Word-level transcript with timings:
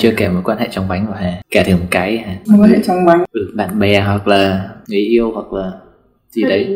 chưa 0.00 0.12
kể 0.16 0.28
mối 0.28 0.42
quan 0.44 0.58
hệ 0.58 0.68
trong 0.70 0.88
bánh 0.88 1.06
của 1.06 1.12
Hà. 1.12 1.32
Kể 1.50 1.62
thử 1.62 1.76
một 1.76 1.86
cái 1.90 2.18
Hà. 2.18 2.34
Mối 2.46 2.58
quan 2.60 2.70
hệ 2.70 2.78
trong 2.84 3.04
bánh 3.04 3.24
ừ, 3.32 3.52
bạn 3.54 3.78
bè 3.78 4.00
hoặc 4.00 4.28
là 4.28 4.68
người 4.88 5.00
yêu 5.00 5.32
hoặc 5.34 5.52
là 5.52 5.72
gì 6.30 6.42
đấy. 6.42 6.66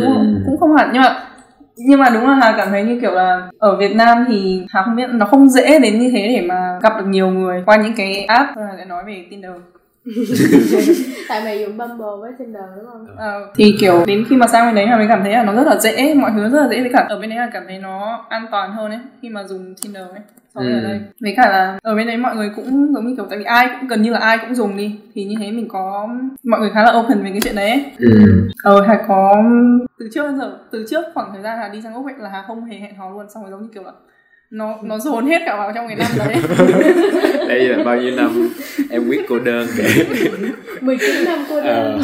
Cũng, 0.00 0.42
cũng 0.46 0.56
không 0.60 0.76
hẳn 0.76 0.90
nhưng 0.92 1.02
mà 1.02 1.20
nhưng 1.76 2.00
mà 2.00 2.10
đúng 2.10 2.26
là 2.26 2.34
Hà 2.34 2.54
cảm 2.56 2.68
thấy 2.70 2.84
như 2.84 2.98
kiểu 3.00 3.10
là 3.10 3.48
ở 3.58 3.76
Việt 3.76 3.96
Nam 3.96 4.24
thì 4.28 4.62
Hà 4.68 4.82
không 4.82 4.96
biết 4.96 5.10
nó 5.12 5.26
không 5.26 5.48
dễ 5.48 5.78
đến 5.78 5.98
như 5.98 6.10
thế 6.10 6.28
để 6.28 6.46
mà 6.46 6.78
gặp 6.82 6.92
được 6.98 7.06
nhiều 7.06 7.30
người 7.30 7.62
qua 7.66 7.76
những 7.76 7.94
cái 7.96 8.24
app 8.24 8.48
sẽ 8.78 8.84
nói 8.84 9.04
về 9.06 9.24
Tinder 9.30 9.52
tại 11.28 11.44
mày 11.44 11.60
dùng 11.60 11.78
Bumble 11.78 12.06
với 12.20 12.32
Tinder 12.38 12.62
đúng 12.76 12.86
không? 12.92 13.06
Ờ, 13.16 13.52
thì 13.54 13.76
kiểu 13.80 14.04
đến 14.06 14.24
khi 14.28 14.36
mà 14.36 14.46
sang 14.46 14.66
bên 14.66 14.74
đấy 14.74 14.86
là 14.86 14.98
mình 14.98 15.08
cảm 15.08 15.22
thấy 15.22 15.32
là 15.32 15.44
nó 15.44 15.54
rất 15.54 15.66
là 15.66 15.76
dễ 15.80 16.14
mọi 16.14 16.30
thứ 16.34 16.48
rất 16.48 16.60
là 16.62 16.68
dễ 16.68 16.80
với 16.80 16.90
cả 16.92 17.06
ở 17.08 17.20
bên 17.20 17.30
đấy 17.30 17.38
là 17.38 17.50
cảm 17.52 17.62
thấy 17.68 17.78
nó 17.78 18.24
an 18.28 18.46
toàn 18.50 18.72
hơn 18.72 18.90
ấy 18.90 19.00
khi 19.22 19.28
mà 19.28 19.44
dùng 19.44 19.74
Tinder 19.82 20.02
ấy 20.02 20.20
so 20.54 20.60
với 20.60 20.70
Ừ. 20.72 20.76
ở 20.78 20.80
đây 20.82 21.00
với 21.20 21.34
cả 21.36 21.48
là 21.48 21.78
ở 21.82 21.94
bên 21.94 22.06
đấy 22.06 22.16
mọi 22.16 22.36
người 22.36 22.50
cũng 22.56 22.94
giống 22.94 23.06
như 23.06 23.16
kiểu 23.16 23.26
tại 23.30 23.38
vì 23.38 23.44
ai 23.44 23.68
cũng 23.80 23.88
gần 23.88 24.02
như 24.02 24.12
là 24.12 24.18
ai 24.18 24.38
cũng 24.38 24.54
dùng 24.54 24.76
đi 24.76 24.96
thì 25.14 25.24
như 25.24 25.36
thế 25.40 25.50
mình 25.50 25.68
có 25.68 26.08
mọi 26.44 26.60
người 26.60 26.70
khá 26.74 26.82
là 26.84 26.92
open 26.98 27.22
về 27.24 27.30
cái 27.30 27.40
chuyện 27.44 27.56
đấy 27.56 27.70
ấy. 27.70 27.84
ừ. 27.98 28.08
ờ 28.62 28.82
Hà 28.86 29.04
có 29.08 29.42
từ 29.98 30.08
trước 30.14 30.22
đến 30.26 30.38
giờ 30.38 30.58
từ 30.70 30.86
trước 30.90 31.04
khoảng 31.14 31.30
thời 31.32 31.42
gian 31.42 31.58
Hà 31.58 31.68
đi 31.68 31.82
sang 31.82 31.94
úc 31.94 32.06
ấy 32.06 32.14
là 32.18 32.28
Hà 32.28 32.44
không 32.46 32.64
hề 32.64 32.76
hẹn 32.78 32.96
hò 32.96 33.10
luôn 33.10 33.26
xong 33.34 33.42
rồi 33.42 33.50
giống 33.52 33.62
như 33.62 33.68
kiểu 33.74 33.82
là 33.82 33.92
nó 34.54 34.74
nó 34.82 34.98
dồn 34.98 35.26
hết 35.26 35.42
cả 35.46 35.56
vào 35.56 35.72
trong 35.74 35.88
cái 35.88 35.96
năm 35.96 36.08
đấy. 36.18 36.34
Đây 37.48 37.68
là 37.68 37.84
bao 37.84 37.96
nhiêu 37.96 38.16
năm? 38.16 38.48
Em 38.90 39.02
viết 39.08 39.20
cô 39.28 39.38
đơn 39.38 39.66
kể 39.78 39.84
19 40.80 41.10
năm 41.24 41.38
cô 41.48 41.60
đơn. 41.62 42.00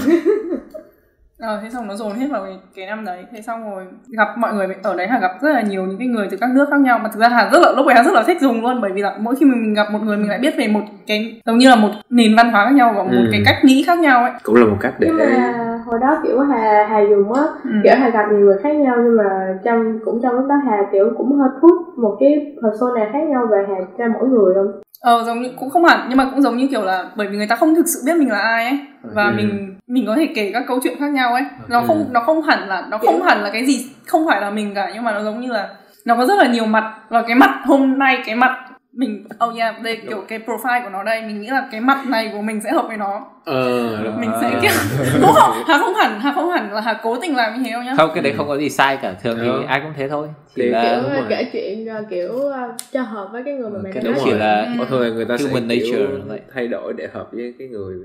Ờ, 1.39 1.61
thế 1.63 1.71
xong 1.71 1.87
nó 1.87 1.95
dồn 1.97 2.13
hết 2.15 2.27
vào 2.31 2.45
cái, 2.45 2.53
cái 2.77 2.87
năm 2.87 3.05
đấy. 3.05 3.25
Thế 3.33 3.43
xong 3.43 3.71
rồi 3.71 3.85
gặp 4.09 4.29
mọi 4.39 4.55
người 4.55 4.67
ở 4.83 4.97
đấy 4.97 5.07
Hà 5.11 5.19
gặp 5.19 5.31
rất 5.43 5.53
là 5.53 5.61
nhiều 5.61 5.87
những 5.87 5.99
cái 5.99 6.07
người 6.07 6.29
từ 6.31 6.37
các 6.37 6.51
nước 6.51 6.67
khác 6.71 6.81
nhau. 6.81 6.99
Mà 6.99 7.09
thực 7.13 7.21
ra 7.21 7.29
Hà 7.29 7.49
rất 7.53 7.59
là 7.63 7.73
lúc 7.77 7.87
ấy 7.87 7.95
Hà 7.95 8.03
rất 8.03 8.15
là 8.15 8.23
thích 8.27 8.37
dùng 8.41 8.63
luôn. 8.63 8.81
Bởi 8.81 8.91
vì 8.95 9.03
là 9.03 9.15
mỗi 9.21 9.37
khi 9.37 9.47
mình, 9.47 9.63
mình 9.63 9.75
gặp 9.75 9.87
một 9.93 9.99
người 10.03 10.17
mình 10.17 10.29
lại 10.29 10.39
biết 10.39 10.55
về 10.57 10.69
một 10.69 10.81
cái 11.07 11.41
giống 11.47 11.59
như 11.59 11.69
là 11.69 11.77
một 11.77 11.91
nền 12.11 12.37
văn 12.37 12.51
hóa 12.53 12.65
khác 12.67 12.73
nhau 12.75 12.93
và 12.97 13.03
một 13.03 13.11
Ừ. 13.13 13.29
cái 13.33 13.43
cách 13.45 13.57
nghĩ 13.65 13.83
khác 13.87 13.99
nhau 13.99 14.23
ấy. 14.23 14.33
Cũng 14.43 14.55
là 14.55 14.65
một 14.67 14.77
cách 14.81 14.95
để 14.99 15.09
Nhưng 15.11 15.19
mà 15.19 15.70
hồi 15.91 16.01
đó 16.01 16.17
kiểu 16.23 16.41
Hà 16.41 16.87
Hà 16.91 17.01
dùng 17.01 17.33
á 17.33 17.43
ừ. 17.65 17.71
kiểu 17.85 17.93
Hà 17.99 18.09
gặp 18.09 18.25
nhiều 18.31 18.41
người 18.41 18.59
khác 18.63 18.77
nhau 18.77 18.97
nhưng 19.05 19.17
mà 19.17 19.25
trong 19.65 19.99
cũng 20.05 20.21
trong 20.23 20.35
lúc 20.35 20.45
đó 20.49 20.55
Hà 20.67 20.77
kiểu 20.93 21.11
cũng 21.19 21.39
hơi 21.39 21.49
put 21.63 21.99
một 21.99 22.17
cái 22.21 22.55
persona 22.63 23.09
khác 23.13 23.21
nhau 23.29 23.47
về 23.51 23.65
Hà 23.69 23.75
cho 23.99 24.05
mỗi 24.19 24.29
người 24.29 24.55
không? 24.55 24.81
ờ 25.03 25.25
giống 25.27 25.43
như 25.43 25.49
cũng 25.61 25.71
không 25.71 25.85
hẳn 25.85 26.01
nhưng 26.09 26.19
mà 26.19 26.29
cũng 26.31 26.43
giống 26.43 26.57
như 26.57 26.67
kiểu 26.71 26.83
là 26.83 27.05
bởi 27.17 27.29
vì 27.29 27.37
người 27.37 27.47
ta 27.47 27.57
không 27.57 27.75
thực 27.75 27.87
sự 27.87 28.01
biết 28.07 28.17
mình 28.19 28.31
là 28.31 28.39
ai 28.39 28.65
ấy 28.65 28.79
và 29.15 29.25
Ừ. 29.25 29.33
mình 29.37 29.77
mình 29.87 30.05
có 30.07 30.15
thể 30.17 30.29
kể 30.35 30.51
các 30.55 30.65
câu 30.69 30.79
chuyện 30.83 30.97
khác 31.01 31.11
nhau 31.11 31.33
ấy 31.35 31.43
nó 31.69 31.81
Ừ. 31.81 31.85
không 31.87 32.07
nó 32.13 32.21
không 32.21 32.43
hẳn 32.43 32.69
là 32.69 32.87
nó 32.91 32.99
không 32.99 33.23
hẳn 33.23 33.43
là 33.43 33.51
cái 33.53 33.67
gì 33.67 33.87
không 34.07 34.27
phải 34.27 34.41
là 34.41 34.51
mình 34.51 34.73
cả 34.75 34.91
nhưng 34.95 35.05
mà 35.05 35.13
nó 35.13 35.23
giống 35.23 35.41
như 35.41 35.49
là 35.53 35.69
nó 36.07 36.17
có 36.17 36.27
rất 36.27 36.39
là 36.39 36.47
nhiều 36.53 36.65
mặt 36.67 36.95
và 37.09 37.23
cái 37.23 37.35
mặt 37.37 37.61
hôm 37.65 37.99
nay 37.99 38.19
cái 38.27 38.35
mặt 38.37 38.57
mình 38.93 39.25
oh 39.49 39.57
yeah 39.59 39.83
đây 39.83 39.99
kiểu 40.09 40.25
cái 40.29 40.39
profile 40.47 40.83
của 40.85 40.91
nó 40.91 41.03
đây 41.05 41.23
mình 41.23 41.41
nghĩ 41.41 41.49
là 41.49 41.69
cái 41.73 41.81
mặt 41.81 42.05
này 42.09 42.31
của 42.33 42.41
mình 42.43 42.61
sẽ 42.61 42.71
hợp 42.73 42.85
với 42.89 42.97
nó. 42.97 43.27
Ờ 43.45 44.15
mình 44.21 44.31
sẽ 44.41 44.59
kiểu 44.63 44.71
cũng 45.23 45.33
không 45.35 45.53
hà 45.67 45.79
không 45.79 45.95
hẳn 45.95 46.21
hà 46.21 46.33
không 46.33 46.51
hẳn 46.51 46.73
là 46.73 46.81
hà 46.81 47.01
cố 47.03 47.17
tình 47.21 47.37
làm 47.37 47.55
như 47.55 47.63
thế 47.65 47.71
đâu 47.73 47.83
nhá. 47.83 47.95
Không 47.97 48.11
cái 48.15 48.23
đấy 48.23 48.33
không 48.37 48.49
có 48.49 48.57
gì 48.59 48.71
sai 48.71 48.97
cả 49.03 49.13
thường 49.23 49.39
thì 49.41 49.47
Ừ. 49.49 49.63
ai 49.69 49.81
cũng 49.81 49.93
thế 49.97 50.09
thôi. 50.09 50.29
Chỉ 50.55 50.63
Thì 50.63 50.69
là 50.69 51.03
kiểu- 51.15 51.25
kể 51.29 51.51
chuyện 51.53 51.89
kiểu 52.11 52.29
ờ, 52.41 52.75
cho 52.93 53.03
hợp 53.03 53.29
với 53.33 53.43
cái 53.45 53.55
người 53.55 53.71
mà 53.71 53.79
đang 53.85 53.95
đấy 54.05 54.13
nói 54.13 54.23
chỉ 54.25 54.31
là 54.33 54.63
Ừ. 54.63 54.71
Có 54.79 54.85
thôi 54.89 55.13
người 55.13 55.25
ta 55.25 55.37
sẽ 55.39 55.45
Human 55.49 55.69
kiểu 55.69 56.09
vậy. 56.27 56.41
thay 56.55 56.69
đổi 56.69 56.93
để 56.93 57.09
hợp 57.13 57.29
với 57.33 57.55
cái 57.59 57.69
người 57.69 57.97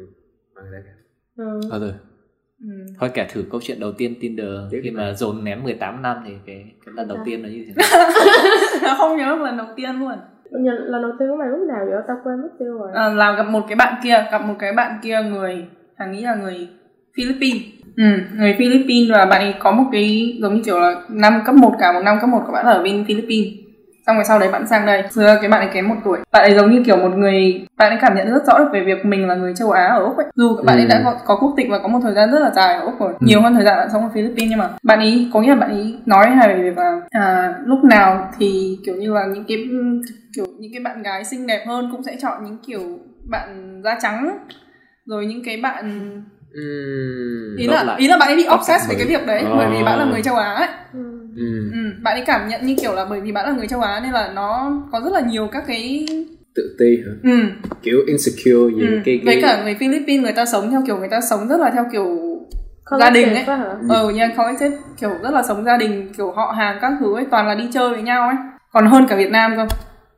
mà 0.55 0.61
người 0.69 0.79
ta 0.85 0.91
Ừ. 1.43 1.59
Ờ 1.71 1.79
rồi. 1.79 1.93
Ừ. 2.61 2.67
thôi 2.99 3.09
kể 3.13 3.27
thử 3.33 3.43
câu 3.51 3.61
chuyện 3.63 3.79
đầu 3.79 3.91
tiên 3.91 4.15
Tinder 4.21 4.47
Tiếp 4.71 4.79
khi 4.83 4.91
mà 4.91 5.13
dồn 5.13 5.43
nén 5.43 5.63
18 5.63 6.01
năm 6.01 6.17
thì 6.27 6.31
cái 6.45 6.65
cái 6.85 6.93
lần 6.95 7.07
đầu 7.07 7.17
tiên 7.25 7.43
nó 7.43 7.49
như 7.49 7.65
thế 7.67 7.73
nào? 7.75 8.95
Không 8.97 9.17
nhớ 9.17 9.35
lần 9.35 9.57
đầu 9.57 9.67
tiên 9.75 9.99
luôn 9.99 10.13
Lần, 10.49 10.63
lần 10.65 11.01
đầu 11.01 11.11
tiên 11.19 11.29
của 11.29 11.35
mày 11.35 11.47
lúc 11.49 11.59
nào 11.67 11.85
vậy? 11.89 12.01
Tao 12.07 12.17
quên 12.23 12.41
mất 12.41 12.49
tiêu 12.59 12.77
rồi. 12.77 12.89
à, 12.93 13.09
là 13.09 13.31
gặp 13.37 13.43
một 13.49 13.61
cái 13.67 13.75
bạn 13.75 13.93
kia 14.03 14.25
gặp 14.31 14.41
một 14.45 14.53
cái 14.59 14.73
bạn 14.73 14.99
kia 15.03 15.17
người 15.31 15.65
thằng 15.97 16.11
nghĩ 16.11 16.21
là 16.21 16.35
người 16.35 16.69
Philippines 17.17 17.61
ừ, 17.97 18.03
người 18.37 18.55
Philippines 18.57 19.11
và 19.11 19.25
bạn 19.25 19.41
ấy 19.41 19.53
có 19.59 19.71
một 19.71 19.83
cái 19.91 20.37
giống 20.41 20.53
như 20.55 20.61
kiểu 20.65 20.79
là 20.79 21.01
năm 21.09 21.33
cấp 21.45 21.55
1 21.55 21.71
cả 21.79 21.91
một 21.91 21.99
năm 22.05 22.17
cấp 22.21 22.29
1 22.29 22.39
của 22.45 22.51
bạn 22.51 22.65
ở 22.65 22.83
bên 22.83 23.05
Philippines 23.07 23.53
xong 24.07 24.15
rồi 24.15 24.25
sau 24.25 24.39
đấy 24.39 24.49
bạn 24.51 24.67
sang 24.67 24.85
đây. 24.85 25.03
Ra 25.09 25.37
cái 25.41 25.49
bạn 25.49 25.59
ấy 25.61 25.69
kém 25.73 25.87
một 25.89 25.95
tuổi. 26.05 26.17
Bạn 26.31 26.43
ấy 26.43 26.55
giống 26.55 26.71
như 26.71 26.83
kiểu 26.85 26.97
một 26.97 27.17
người 27.17 27.65
bạn 27.77 27.89
ấy 27.91 27.97
cảm 28.01 28.15
nhận 28.15 28.31
rất 28.33 28.45
rõ 28.47 28.59
được 28.59 28.69
về 28.73 28.83
việc 28.83 29.05
mình 29.05 29.27
là 29.27 29.35
người 29.35 29.53
châu 29.55 29.71
Á 29.71 29.85
ở 29.87 30.03
Úc 30.03 30.17
ấy. 30.17 30.25
Dù 30.35 30.57
bạn 30.63 30.77
ấy 30.77 30.83
Ừ. 30.85 30.89
đã 30.89 31.01
có, 31.03 31.15
có 31.25 31.37
quốc 31.41 31.53
tịch 31.57 31.67
và 31.69 31.79
có 31.79 31.87
một 31.87 31.99
thời 32.03 32.13
gian 32.13 32.31
rất 32.31 32.39
là 32.39 32.51
dài 32.55 32.75
ở 32.75 32.81
Úc 32.85 32.99
rồi. 32.99 33.13
Nhiều 33.19 33.41
hơn 33.41 33.55
thời 33.55 33.63
gian 33.65 33.77
bạn 33.77 33.89
sống 33.93 34.03
ở 34.03 34.09
Philippines 34.13 34.49
nhưng 34.49 34.59
mà 34.59 34.69
bạn 34.83 34.99
ấy 34.99 35.29
có 35.33 35.41
nghĩa 35.41 35.49
là 35.49 35.55
bạn 35.55 35.69
ấy 35.69 35.95
nói 36.05 36.29
hay 36.29 36.47
về 36.47 36.63
việc 36.63 36.77
là 36.77 36.99
à, 37.09 37.53
lúc 37.65 37.83
nào 37.83 38.31
thì 38.39 38.77
kiểu 38.85 38.95
như 38.95 39.13
là 39.13 39.25
những 39.33 39.45
cái 39.47 39.57
kiểu 40.35 40.45
những 40.59 40.71
cái 40.73 40.81
bạn 40.83 41.03
gái 41.03 41.23
xinh 41.25 41.47
đẹp 41.47 41.63
hơn 41.67 41.89
cũng 41.91 42.03
sẽ 42.03 42.15
chọn 42.21 42.43
những 42.45 42.57
kiểu 42.67 42.81
bạn 43.29 43.81
da 43.83 43.97
trắng. 44.01 44.37
Rồi 45.05 45.25
những 45.25 45.41
cái 45.45 45.57
bạn 45.63 46.11
Ừm. 46.53 47.55
ý 47.57 47.67
là 47.67 47.83
lại. 47.83 47.95
ý 47.99 48.07
là 48.07 48.17
bạn 48.17 48.29
ấy 48.29 48.35
bị 48.35 48.45
obsessed 48.55 48.87
với 48.87 48.95
cái 48.97 49.07
việc 49.07 49.27
đấy 49.27 49.43
bởi 49.57 49.67
vì 49.71 49.83
bạn 49.83 49.99
là 49.99 50.05
người 50.05 50.21
châu 50.23 50.35
Á 50.35 50.53
ấy 50.53 50.67
Ừ. 51.35 51.41
Ừm. 51.41 51.71
ừ, 51.73 51.79
bạn 52.03 52.17
ấy 52.17 52.23
cảm 52.25 52.47
nhận 52.47 52.65
như 52.65 52.75
kiểu 52.81 52.93
là 52.93 53.05
bởi 53.09 53.21
vì 53.21 53.31
bạn 53.31 53.45
là 53.45 53.51
người 53.51 53.67
châu 53.67 53.81
Á 53.81 53.99
nên 54.03 54.11
là 54.11 54.31
nó 54.35 54.71
có 54.91 55.01
rất 55.01 55.13
là 55.13 55.21
nhiều 55.21 55.47
các 55.51 55.63
cái 55.67 56.05
tự 56.55 56.75
ti 56.79 56.97
hả 57.05 57.11
ừ, 57.23 57.39
kiểu 57.83 57.97
insecure 58.07 58.75
gì 58.75 58.87
ừ. 58.87 58.99
cái 59.05 59.21
với 59.25 59.41
cái 59.41 59.41
cả 59.41 59.63
người 59.63 59.75
Philippines 59.75 60.23
người 60.23 60.31
ta 60.33 60.45
sống 60.45 60.71
theo 60.71 60.83
kiểu 60.87 60.97
người 60.97 61.09
ta 61.09 61.21
sống 61.21 61.47
rất 61.47 61.59
là 61.59 61.69
theo 61.71 61.85
kiểu 61.91 62.05
Collective 62.89 62.99
gia 62.99 63.09
đình 63.09 63.47
ấy 63.47 63.57
hả? 63.57 63.75
ờ 63.89 64.09
nha 64.11 64.27
collective 64.37 64.77
kiểu 65.01 65.09
rất 65.23 65.33
là 65.33 65.43
sống 65.43 65.65
gia 65.65 65.77
đình 65.77 66.09
kiểu 66.17 66.31
họ 66.31 66.53
hàng 66.57 66.77
các 66.81 66.91
thứ 66.99 67.15
ấy 67.15 67.25
toàn 67.31 67.47
là 67.47 67.55
đi 67.55 67.63
chơi 67.73 67.89
với 67.89 68.01
nhau 68.01 68.27
ấy 68.27 68.35
còn 68.71 68.85
hơn 68.87 69.05
cả 69.09 69.15
Việt 69.15 69.31
Nam 69.31 69.53
cơ 69.57 69.65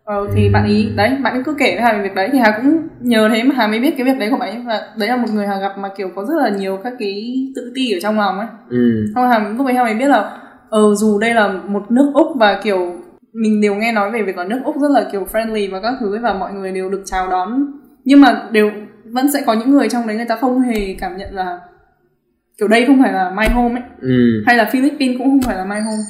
ờ, 0.04 0.28
thì 0.36 0.48
Ừ. 0.48 0.52
bạn 0.54 0.66
ý 0.68 0.90
đấy 0.96 1.12
bạn 1.24 1.34
ấy 1.34 1.44
cứ 1.46 1.56
kể 1.60 1.76
với 1.76 1.84
Hà 1.84 1.94
về 1.94 2.04
việc 2.04 2.16
đấy 2.16 2.30
thì 2.34 2.40
Hà 2.40 2.52
cũng 2.62 2.88
nhờ 3.00 3.30
thế 3.34 3.44
mà 3.44 3.56
Hà 3.58 3.68
mới 3.68 3.80
biết 3.80 3.94
cái 3.98 4.06
việc 4.06 4.20
đấy 4.20 4.30
của 4.32 4.38
bạn 4.38 4.50
ấy 4.50 4.62
và 4.66 4.82
đấy 4.98 5.10
là 5.10 5.16
một 5.16 5.28
người 5.34 5.48
Hà 5.48 5.60
gặp 5.60 5.78
mà 5.78 5.90
kiểu 5.98 6.10
có 6.16 6.26
rất 6.26 6.36
là 6.44 6.50
nhiều 6.50 6.80
các 6.84 6.94
cái 7.00 7.36
tự 7.56 7.72
ti 7.76 7.92
ở 7.92 8.00
trong 8.02 8.20
lòng 8.20 8.40
ấy 8.40 8.48
xong 9.16 9.24
rồi 9.24 9.28
Hà 9.30 9.40
lúc 9.58 9.66
ấy 9.68 9.74
Hà 9.76 9.84
mới 9.84 9.94
biết 9.94 10.08
là 10.08 10.38
ờ 10.70 10.96
dù 10.96 11.20
đây 11.20 11.34
là 11.34 11.48
một 11.48 11.92
nước 11.92 12.12
Úc 12.14 12.28
và 12.36 12.62
kiểu 12.64 12.96
mình 13.34 13.62
đều 13.62 13.76
nghe 13.76 13.92
nói 13.92 14.12
về 14.12 14.24
việc 14.24 14.38
là 14.38 14.44
nước 14.44 14.60
Úc 14.64 14.76
rất 14.82 14.92
là 14.92 15.10
kiểu 15.12 15.28
friendly 15.32 15.72
và 15.72 15.82
các 15.82 15.94
thứ 16.00 16.14
ấy, 16.14 16.20
và 16.20 16.34
mọi 16.34 16.54
người 16.54 16.72
đều 16.72 16.90
được 16.90 17.02
chào 17.06 17.30
đón. 17.30 17.72
Nhưng 18.04 18.22
mà 18.22 18.50
đều 18.52 18.72
vẫn 19.06 19.32
sẽ 19.32 19.44
có 19.46 19.54
những 19.54 19.72
người 19.72 19.90
trong 19.90 20.08
đấy 20.08 20.16
người 20.16 20.26
ta 20.30 20.38
không 20.42 20.62
hề 20.62 20.96
cảm 21.00 21.18
nhận 21.18 21.36
là 21.36 21.60
kiểu 22.58 22.68
đây 22.68 22.86
không 22.86 23.00
phải 23.04 23.14
là 23.14 23.34
my 23.38 23.46
home 23.54 23.82
ấy. 23.82 23.90
Ừm. 24.02 24.44
hay 24.46 24.58
là 24.58 24.70
Philippines 24.72 25.18
cũng 25.18 25.28
không 25.28 25.42
phải 25.42 25.58
là 25.58 25.66
my 25.66 25.80
home. 25.80 26.04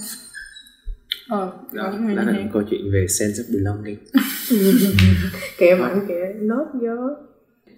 Ờ 1.29 1.51
có 1.72 1.78
đó, 1.78 1.90
những 1.91 2.06
người 2.06 2.16
đó 2.16 2.22
như 2.22 2.31
là 2.31 2.40
một 2.40 2.50
câu 2.53 2.63
chuyện 2.69 2.81
về 2.94 3.06
sense 3.19 3.44
of 3.44 3.53
belonging. 3.53 3.97
Kìa 5.57 5.75
mạnh 5.79 6.06
kìa, 6.07 6.25
nốt 6.41 6.66
vô. 6.73 7.27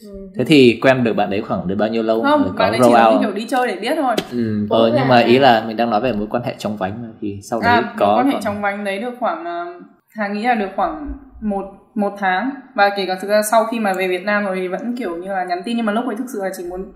Ừ. 0.04 0.30
thế 0.36 0.46
thì 0.46 0.80
quen 0.82 1.04
được 1.04 1.14
bạn 1.14 1.30
đấy 1.30 1.42
khoảng 1.48 1.68
được 1.68 1.76
bao 1.76 1.90
nhiêu 1.90 2.04
lâu 2.04 2.24
không 2.24 2.44
Rồi 2.44 2.52
bạn 2.58 2.72
ấy 2.72 2.80
có 2.80 2.86
chỉ 2.88 2.94
là 2.94 3.04
như 3.10 3.16
out 3.16 3.22
kiểu 3.22 3.32
đi 3.34 3.46
chơi 3.50 3.68
để 3.68 3.76
biết 3.76 3.94
thôi 3.96 4.16
Ừm. 4.32 4.68
ờ 4.70 4.80
Ủa 4.80 4.88
nhưng 4.88 4.96
là- 4.96 5.06
mà 5.10 5.20
ý 5.20 5.40
là 5.40 5.64
mình 5.68 5.78
đang 5.78 5.90
nói 5.90 6.02
về 6.02 6.14
mối 6.14 6.28
quan 6.32 6.44
hệ 6.44 6.56
trong 6.58 6.78
vánh 6.78 7.02
mà 7.02 7.08
thì 7.22 7.40
sau 7.44 7.62
đấy 7.62 7.70
à 7.70 7.82
mối 7.82 7.90
có 7.98 8.16
quan 8.18 8.26
hệ 8.26 8.32
khoảng- 8.32 8.44
trong 8.44 8.62
vánh 8.62 8.84
đấy 8.84 9.00
được 9.00 9.14
khoảng 9.20 9.42
uh, 9.42 9.84
Hà 10.16 10.28
nghĩ 10.28 10.44
là 10.44 10.56
được 10.56 10.70
khoảng 10.76 11.12
một 11.42 11.66
một 11.96 12.14
tháng 12.20 12.50
và 12.76 12.90
kể 12.98 13.06
cả 13.06 13.16
thực 13.22 13.28
ra 13.28 13.42
sau 13.52 13.66
khi 13.66 13.80
mà 13.80 13.94
về 13.94 14.08
Việt 14.08 14.24
Nam 14.26 14.46
rồi 14.46 14.56
thì 14.56 14.68
vẫn 14.68 14.96
kiểu 14.98 15.16
như 15.18 15.28
là 15.34 15.44
nhắn 15.44 15.62
tin 15.66 15.78
nhưng 15.78 15.86
mà 15.86 15.94
lúc 15.94 16.06
ấy 16.08 16.16
thực 16.16 16.26
sự 16.34 16.40
là 16.44 16.50
chỉ 16.58 16.64
muốn 16.70 16.92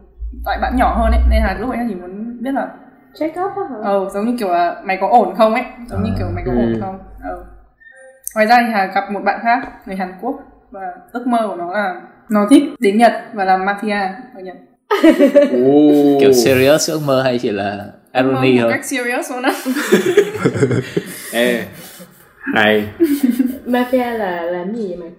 tại 0.45 0.57
bạn 0.61 0.73
nhỏ 0.77 0.95
hơn 0.97 1.11
ấy 1.11 1.21
nên 1.29 1.43
là 1.43 1.57
lúc 1.59 1.69
ấy 1.69 1.79
chỉ 1.89 1.95
muốn 1.95 2.37
biết 2.41 2.51
là 2.53 2.67
Check 3.19 3.39
up 3.39 3.51
á 3.55 3.61
hả? 3.69 3.75
ờ 3.83 4.09
giống 4.09 4.25
như 4.25 4.35
kiểu 4.39 4.47
là 4.49 4.81
mày 4.85 4.97
có 5.01 5.07
ổn 5.09 5.35
không 5.35 5.53
ấy 5.53 5.63
giống 5.89 6.03
như 6.03 6.09
À. 6.09 6.15
kiểu 6.17 6.27
mày 6.35 6.43
có 6.47 6.51
Ừ. 6.51 6.57
ổn 6.57 6.81
không 6.81 6.99
ờ 7.23 7.43
ngoài 8.35 8.47
ra 8.47 8.57
thì 8.67 8.73
Hà 8.73 8.85
gặp 8.85 9.11
một 9.11 9.19
bạn 9.23 9.39
khác 9.43 9.67
người 9.85 9.95
Hàn 9.95 10.13
Quốc 10.21 10.35
và 10.71 10.81
ước 11.11 11.27
mơ 11.27 11.47
của 11.47 11.55
nó 11.55 11.71
là 11.73 12.01
nó 12.29 12.47
thích 12.49 12.63
đến 12.79 12.97
Nhật 12.97 13.13
và 13.33 13.45
làm 13.45 13.65
mafia 13.65 14.09
ở 14.35 14.41
Nhật 14.41 14.55
Ồ. 15.51 16.17
kiểu 16.19 16.33
serious 16.33 16.89
ước 16.89 16.99
mơ 17.05 17.21
hay 17.23 17.39
chỉ 17.39 17.51
là 17.51 17.85
irony 18.13 18.59
thôi 18.59 18.71
cách 18.71 18.85
serious 18.85 19.31
luôn 19.31 19.41
á 19.43 19.53
Ê, 21.33 21.63
hay 22.53 22.87
Mafia 23.65 24.17
là 24.17 24.41
làm 24.41 24.75
gì 24.75 24.87
vậy 24.87 24.97
mày? 24.97 25.09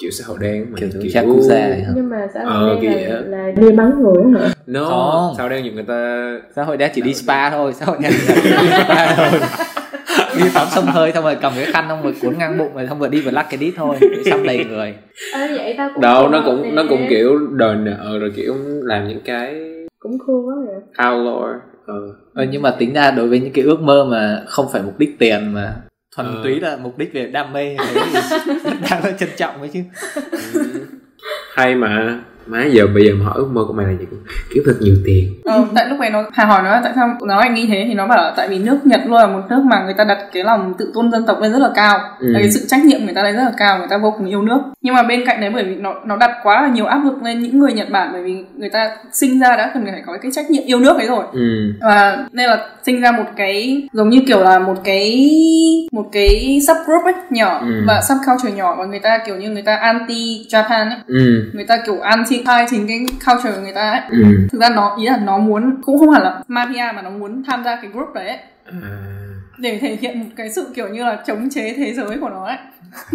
kiểu 0.00 0.10
xã 0.10 0.24
hội 0.26 0.38
đen 0.40 0.66
mà 0.70 0.78
kiểu 0.78 0.88
kiểu 1.02 1.10
yakuza 1.22 1.70
ấy 1.70 1.82
hả? 1.82 1.92
Nhưng 1.96 2.10
mà 2.10 2.26
xã 2.34 2.40
Ờ, 2.40 2.66
hội 2.66 2.78
đen 2.82 2.92
kìa. 2.98 3.08
là, 3.08 3.20
là 3.38 3.50
đi 3.56 3.70
bắn 3.72 4.02
người 4.02 4.40
hả? 4.40 4.54
no 4.66 4.84
Không. 4.84 5.34
xã 5.36 5.42
hội 5.42 5.50
đen 5.50 5.62
nhiều 5.64 5.72
người 5.72 5.84
ta 5.88 6.28
xã 6.56 6.62
hội 6.62 6.76
đen 6.76 6.90
chỉ 6.94 7.02
đi 7.02 7.14
spa 7.14 7.50
thôi 7.50 7.72
xã 7.80 7.86
hội 7.86 7.96
đen 8.00 8.12
chỉ 8.26 8.34
đi 8.42 8.50
spa 8.84 9.14
thôi 9.16 9.40
đi 10.36 10.44
tắm 10.54 10.66
sông 10.70 10.84
hơi 10.86 11.12
xong 11.12 11.24
rồi 11.24 11.36
cầm 11.42 11.52
cái 11.56 11.64
khăn 11.72 11.84
xong 11.88 12.02
rồi 12.02 12.14
cuốn 12.22 12.38
ngang 12.38 12.58
bụng 12.58 12.74
rồi 12.74 12.86
xong 12.88 12.98
rồi 13.00 13.08
đi 13.08 13.20
vào 13.20 13.34
lắc 13.34 13.46
cái 13.50 13.58
đít 13.58 13.74
thôi 13.76 13.96
để 14.00 14.22
xăm 14.30 14.42
đầy 14.46 14.64
người. 14.64 14.94
Ờ 15.32 15.40
vậy 15.56 15.74
tao 15.78 15.90
cũng 15.94 16.00
đâu 16.02 16.28
nó 16.28 16.42
cũng 16.44 16.74
nó 16.74 16.82
cũng 16.88 17.06
kiểu 17.10 17.38
đòi 17.52 17.76
nợ 17.76 18.18
rồi 18.20 18.32
kiểu 18.36 18.54
làm 18.82 19.08
những 19.08 19.20
cái 19.24 19.54
cũng 19.98 20.18
cool 20.26 20.36
quá 20.46 20.54
vậy. 20.66 21.06
outlaw 21.06 21.42
ờ. 21.86 21.94
Ờ, 22.34 22.44
nhưng 22.50 22.62
mà 22.62 22.70
tính 22.70 22.94
ra 22.94 23.10
đối 23.10 23.28
với 23.28 23.40
những 23.40 23.52
cái 23.52 23.64
ước 23.64 23.80
mơ 23.80 24.04
mà 24.10 24.42
không 24.46 24.66
phải 24.72 24.82
mục 24.82 24.98
đích 24.98 25.18
tiền 25.18 25.54
mà 25.54 25.74
thuần 26.16 26.26
Ờ. 26.34 26.40
túy 26.44 26.60
là 26.60 26.76
mục 26.76 26.98
đích 26.98 27.12
về 27.12 27.26
đam 27.26 27.52
mê 27.52 27.76
thì 27.78 28.00
rất 28.64 28.74
đáng 28.90 29.04
là 29.04 29.12
trân 29.18 29.28
trọng 29.36 29.58
ấy 29.60 29.70
chứ. 29.72 29.80
Hay 31.54 31.74
mà 31.74 32.20
má 32.46 32.64
giờ 32.64 32.86
bây 32.94 33.04
giờ 33.06 33.12
mà 33.18 33.24
hỏi 33.24 33.34
ước 33.36 33.48
mơ 33.52 33.64
của 33.68 33.72
mày 33.72 33.86
là 33.86 33.92
gì? 33.92 34.06
Kiếm 34.54 34.62
thật 34.66 34.74
nhiều 34.80 34.94
tiền. 35.04 35.34
Ờ, 35.44 35.64
tại 35.74 35.86
lúc 35.88 35.98
này 35.98 36.10
nó 36.10 36.24
hà 36.32 36.44
hỏi 36.44 36.62
nó 36.64 36.80
tại 36.84 36.92
sao 36.94 37.16
nó 37.26 37.36
lại 37.40 37.50
nghĩ 37.50 37.66
thế? 37.66 37.84
Thì 37.88 37.94
nó 37.94 38.06
bảo 38.06 38.18
là 38.18 38.32
tại 38.36 38.48
vì 38.48 38.58
nước 38.58 38.78
nhật 38.84 39.00
luôn 39.06 39.18
là 39.18 39.26
một 39.26 39.40
nước 39.50 39.62
mà 39.70 39.82
người 39.84 39.94
ta 39.94 40.04
đặt 40.04 40.18
cái 40.32 40.44
lòng 40.44 40.74
tự 40.78 40.90
tôn 40.94 41.12
dân 41.12 41.26
tộc 41.26 41.40
lên 41.42 41.52
rất 41.52 41.58
là 41.58 41.70
cao. 41.74 41.98
Ừ. 42.20 42.32
Cái 42.34 42.50
sự 42.50 42.60
trách 42.68 42.84
nhiệm 42.84 43.04
người 43.04 43.14
ta 43.14 43.22
lên 43.22 43.36
rất 43.36 43.42
là 43.44 43.52
cao 43.56 43.78
người 43.78 43.88
ta 43.90 43.98
vô 43.98 44.10
cùng 44.18 44.28
yêu 44.28 44.42
nước. 44.42 44.60
Nhưng 44.82 44.94
mà 44.94 45.02
bên 45.02 45.24
cạnh 45.26 45.40
đấy 45.40 45.50
bởi 45.54 45.64
vì 45.64 45.74
nó 45.74 45.94
nó 46.06 46.16
đặt 46.16 46.30
quá 46.42 46.62
là 46.62 46.68
nhiều 46.68 46.86
áp 46.86 47.04
lực 47.04 47.22
lên 47.22 47.40
những 47.42 47.58
người 47.58 47.72
nhật 47.72 47.90
bản 47.90 48.08
bởi 48.12 48.22
vì 48.22 48.36
người 48.56 48.70
ta 48.70 48.90
sinh 49.12 49.40
ra 49.40 49.56
đã 49.56 49.70
cần 49.74 49.84
phải 49.86 50.02
có 50.06 50.16
cái 50.22 50.32
trách 50.34 50.50
nhiệm 50.50 50.62
yêu 50.66 50.80
nước 50.80 50.96
ấy 50.96 51.06
rồi. 51.06 51.24
Ừ. 51.32 51.72
Và 51.80 52.26
nên 52.32 52.48
là 52.50 52.66
sinh 52.86 53.00
ra 53.00 53.12
một 53.12 53.24
cái 53.36 53.88
giống 53.92 54.08
như 54.10 54.20
kiểu 54.26 54.40
là 54.40 54.58
một 54.58 54.74
cái 54.84 55.30
một 55.92 56.04
cái 56.12 56.60
subgroup 56.66 57.04
ấy 57.04 57.14
nhỏ 57.30 57.58
Ừ. 57.62 57.84
và 57.86 58.00
subculture 58.08 58.56
nhỏ 58.56 58.74
và 58.78 58.84
người 58.84 58.98
ta 58.98 59.18
kiểu 59.26 59.36
như 59.36 59.50
người 59.50 59.62
ta 59.62 59.76
anti 59.76 60.46
Japan 60.50 60.88
ấy. 60.90 60.98
Ừ. 61.06 61.50
Người 61.52 61.64
ta 61.64 61.78
kiểu 61.86 62.00
anti 62.00 62.31
thai 62.46 62.66
chính 62.70 62.86
cái 62.88 62.98
culture 63.26 63.56
của 63.56 63.62
người 63.62 63.72
ta 63.74 63.90
ấy. 63.90 64.00
Ừ. 64.10 64.24
Thực 64.52 64.60
ra 64.60 64.68
nó 64.68 64.96
ý 64.98 65.06
là 65.06 65.16
nó 65.24 65.38
muốn 65.38 65.80
cũng 65.82 65.98
không 65.98 66.10
hẳn 66.10 66.22
là 66.22 66.42
mafia 66.48 66.94
mà 66.94 67.02
nó 67.02 67.10
muốn 67.10 67.42
tham 67.46 67.64
gia 67.64 67.76
cái 67.76 67.90
group 67.90 68.12
đấy 68.14 68.28
ấy, 68.28 68.38
à. 68.64 68.98
để 69.58 69.78
thể 69.82 69.96
hiện 70.00 70.20
một 70.20 70.26
cái 70.36 70.50
sự 70.50 70.66
kiểu 70.74 70.88
như 70.88 71.04
là 71.04 71.22
chống 71.26 71.48
chế 71.50 71.74
thế 71.76 71.92
giới 71.92 72.18
của 72.20 72.28
nó 72.30 72.44
ấy. 72.46 72.56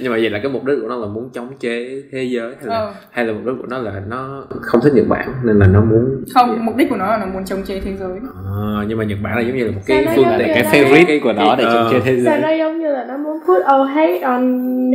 Nhưng 0.00 0.12
mà 0.12 0.18
vậy 0.20 0.30
là 0.30 0.38
cái 0.42 0.52
mục 0.52 0.64
đích 0.64 0.78
của 0.82 0.88
nó 0.88 0.96
là 0.96 1.06
muốn 1.06 1.30
chống 1.34 1.48
chế 1.60 2.02
thế 2.12 2.22
giới 2.24 2.54
hay 2.60 2.66
là 2.66 2.76
ờ. 2.76 2.94
hay 3.10 3.24
là 3.26 3.32
mục 3.32 3.42
đích 3.46 3.54
của 3.60 3.66
nó 3.68 3.78
là 3.78 3.92
nó 4.08 4.44
không 4.50 4.80
thích 4.84 4.92
Nhật 4.94 5.08
Bản 5.08 5.28
nên 5.44 5.58
là 5.58 5.66
nó 5.66 5.80
muốn 5.80 6.24
không 6.34 6.64
mục 6.64 6.76
đích 6.76 6.88
của 6.90 6.96
nó 6.96 7.06
là 7.06 7.18
nó 7.18 7.26
muốn 7.26 7.44
chống 7.44 7.62
chế 7.62 7.80
thế 7.80 7.96
giới. 8.00 8.18
À, 8.46 8.84
nhưng 8.88 8.98
mà 8.98 9.04
Nhật 9.04 9.18
Bản 9.22 9.36
là 9.36 9.40
giống 9.42 9.56
như 9.56 9.64
là 9.64 9.72
một 9.72 9.80
Sao 9.88 10.00
cái 10.04 10.16
phương 10.16 10.26
tiện 10.38 10.48
cái 10.54 10.64
favorite 10.64 11.20
của 11.22 11.32
nó 11.32 11.56
để 11.56 11.64
chống 11.64 11.84
Ờ. 11.84 11.92
chế 11.92 12.00
thế 12.04 12.20
sao 12.24 12.32
giới. 12.32 12.40
nó 12.42 12.50
giống 12.64 12.78
như 12.80 12.88
là 12.92 13.04
nó 13.08 13.16
muốn 13.16 13.38
put 13.46 13.62
all 13.66 13.84
hate 13.88 14.18
on 14.20 14.42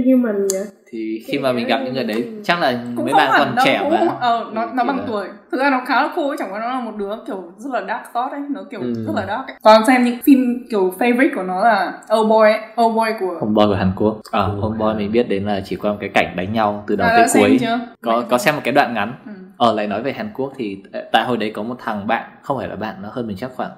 human 0.05 0.47
vậy 0.51 0.61
thì 0.91 1.23
khi 1.27 1.39
mà 1.39 1.51
mình 1.51 1.67
gặp 1.67 1.79
những 1.85 1.93
người 1.93 2.03
đấy 2.03 2.27
chắc 2.43 2.59
là 2.59 2.79
cũng 2.95 3.05
mấy 3.05 3.13
bạn 3.13 3.31
còn 3.37 3.55
đâu 3.55 3.65
trẻ 3.65 3.79
cũng 3.83 4.05
mà 4.07 4.13
ờ, 4.19 4.45
nó 4.53 4.65
nó 4.73 4.83
bằng 4.83 4.97
là- 4.97 5.03
tuổi 5.07 5.27
thực 5.51 5.61
ra 5.61 5.69
nó 5.69 5.81
khá 5.85 6.01
là 6.01 6.09
cool 6.15 6.25
ấy 6.27 6.35
chẳng 6.39 6.51
qua 6.53 6.59
nó 6.59 6.67
là 6.69 6.79
một 6.79 6.91
đứa 6.97 7.15
kiểu 7.27 7.43
rất 7.57 7.69
là 7.73 7.79
dark 7.87 8.13
thought 8.13 8.31
ấy 8.31 8.41
nó 8.49 8.61
kiểu 8.71 8.79
Ừ. 8.81 8.93
rất 9.07 9.13
là 9.15 9.25
dark 9.27 9.47
ấy. 9.47 9.55
còn 9.63 9.85
xem 9.87 10.03
những 10.03 10.17
phim 10.23 10.65
kiểu 10.71 10.93
favorite 10.99 11.35
của 11.35 11.43
nó 11.43 11.63
là 11.63 11.93
Old 12.17 12.29
Boy 12.29 12.37
ấy. 12.51 12.59
Old 12.81 12.95
Boy 12.95 13.09
của 13.19 13.37
Homeboy 13.41 13.65
của 13.67 13.75
Hàn 13.75 13.91
Quốc 13.95 14.19
à, 14.31 14.39
Ừ. 14.41 14.59
Homeboy 14.61 14.93
mình 14.97 15.11
biết 15.11 15.29
đến 15.29 15.43
là 15.45 15.61
chỉ 15.65 15.75
qua 15.75 15.91
một 15.91 15.97
cái 16.01 16.09
cảnh 16.13 16.33
đánh 16.35 16.53
nhau 16.53 16.83
từ 16.87 16.95
đầu 16.95 17.07
à, 17.07 17.15
tới 17.17 17.27
cuối 17.33 17.57
chưa 17.61 17.79
có 18.01 18.23
có 18.29 18.37
xem 18.37 18.55
một 18.55 18.61
cái 18.63 18.73
đoạn 18.73 18.93
ngắn 18.93 19.13
ừ. 19.25 19.31
ờ 19.57 19.73
lại 19.73 19.87
nói 19.87 20.01
về 20.03 20.13
Hàn 20.13 20.29
Quốc 20.35 20.53
thì 20.57 20.77
tại 21.11 21.23
hồi 21.25 21.37
đấy 21.37 21.51
có 21.55 21.63
một 21.63 21.75
thằng 21.79 22.07
bạn 22.07 22.23
không 22.41 22.57
phải 22.57 22.67
là 22.67 22.75
bạn 22.75 22.95
nó 23.01 23.09
hơn 23.11 23.27
mình 23.27 23.37
chắc 23.37 23.51
khoảng 23.55 23.71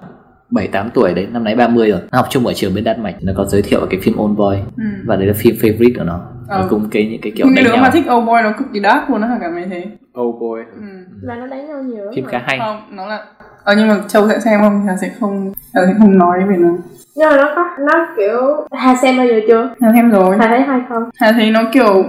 7 0.50 0.68
8 0.68 0.90
tuổi 0.94 1.14
đấy, 1.14 1.26
năm 1.32 1.44
nay 1.44 1.54
30 1.56 1.90
rồi. 1.90 2.00
Nó 2.12 2.18
học 2.18 2.26
chung 2.30 2.46
ở 2.46 2.52
trường 2.52 2.74
bên 2.74 2.84
Đan 2.84 3.02
Mạch, 3.02 3.14
nó 3.22 3.32
có 3.36 3.44
giới 3.44 3.62
thiệu 3.62 3.86
cái 3.90 4.00
phim 4.02 4.14
Old 4.20 4.36
Boy 4.38 4.56
Ừ. 4.76 4.84
và 5.06 5.16
đấy 5.16 5.26
là 5.26 5.32
phim 5.36 5.54
favorite 5.54 5.94
của 5.98 6.04
nó. 6.04 6.20
Nó 6.48 6.66
cùng 6.70 6.88
cái 6.90 7.06
những 7.10 7.20
cái 7.20 7.32
kiểu 7.36 7.46
đánh 7.56 7.64
đứa 7.64 7.72
nhau. 7.72 7.82
mà 7.82 7.90
thích 7.90 8.04
Old 8.12 8.26
Boy 8.26 8.42
nó 8.42 8.52
cực 8.58 8.66
kỳ 8.72 8.80
dark 8.80 9.10
luôn 9.10 9.20
á 9.22 9.28
hả 9.28 9.38
cảm 9.40 9.52
thấy 9.52 9.64
thế 9.70 9.84
oh 10.20 10.40
boy 10.40 10.60
ừ. 10.74 10.82
là 11.22 11.34
nó 11.34 11.46
đánh 11.46 11.66
nhau 11.68 11.82
nhiều 11.82 12.04
lắm 12.04 12.14
phim 12.14 12.24
mà. 12.24 12.30
khá 12.30 12.42
hay. 12.46 12.58
không 12.58 12.82
nó 12.90 13.06
là 13.06 13.24
ờ 13.64 13.74
nhưng 13.78 13.88
mà 13.88 13.96
châu 14.08 14.28
sẽ 14.28 14.40
xem 14.40 14.60
không 14.60 14.86
Hà 14.86 14.96
sẽ 14.96 15.10
không 15.20 15.52
Hà 15.74 15.82
sẽ 15.86 15.94
không 15.98 16.18
nói 16.18 16.38
về 16.48 16.56
nó 16.56 16.68
nhưng 17.16 17.28
mà 17.30 17.36
nó 17.36 17.52
có 17.56 17.64
nó 17.86 18.06
kiểu 18.16 18.66
hà 18.72 18.94
xem 19.02 19.16
bao 19.16 19.26
giờ 19.26 19.40
chưa 19.48 19.70
Hà 19.80 19.92
xem 19.94 20.10
rồi 20.10 20.36
hà 20.40 20.48
thấy 20.48 20.60
hay 20.60 20.80
không 20.88 21.02
Hà 21.20 21.32
thấy 21.32 21.50
nó 21.50 21.60
kiểu 21.72 22.04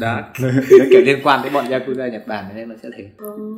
nó 0.78 0.84
kiểu 0.90 1.00
liên 1.04 1.18
quan 1.24 1.40
tới 1.42 1.50
bọn 1.50 1.64
Yakuza 1.64 2.08
Nhật 2.12 2.26
Bản 2.26 2.44
nên 2.56 2.68
nó 2.68 2.74
sẽ 2.82 2.88
thế. 2.98 3.04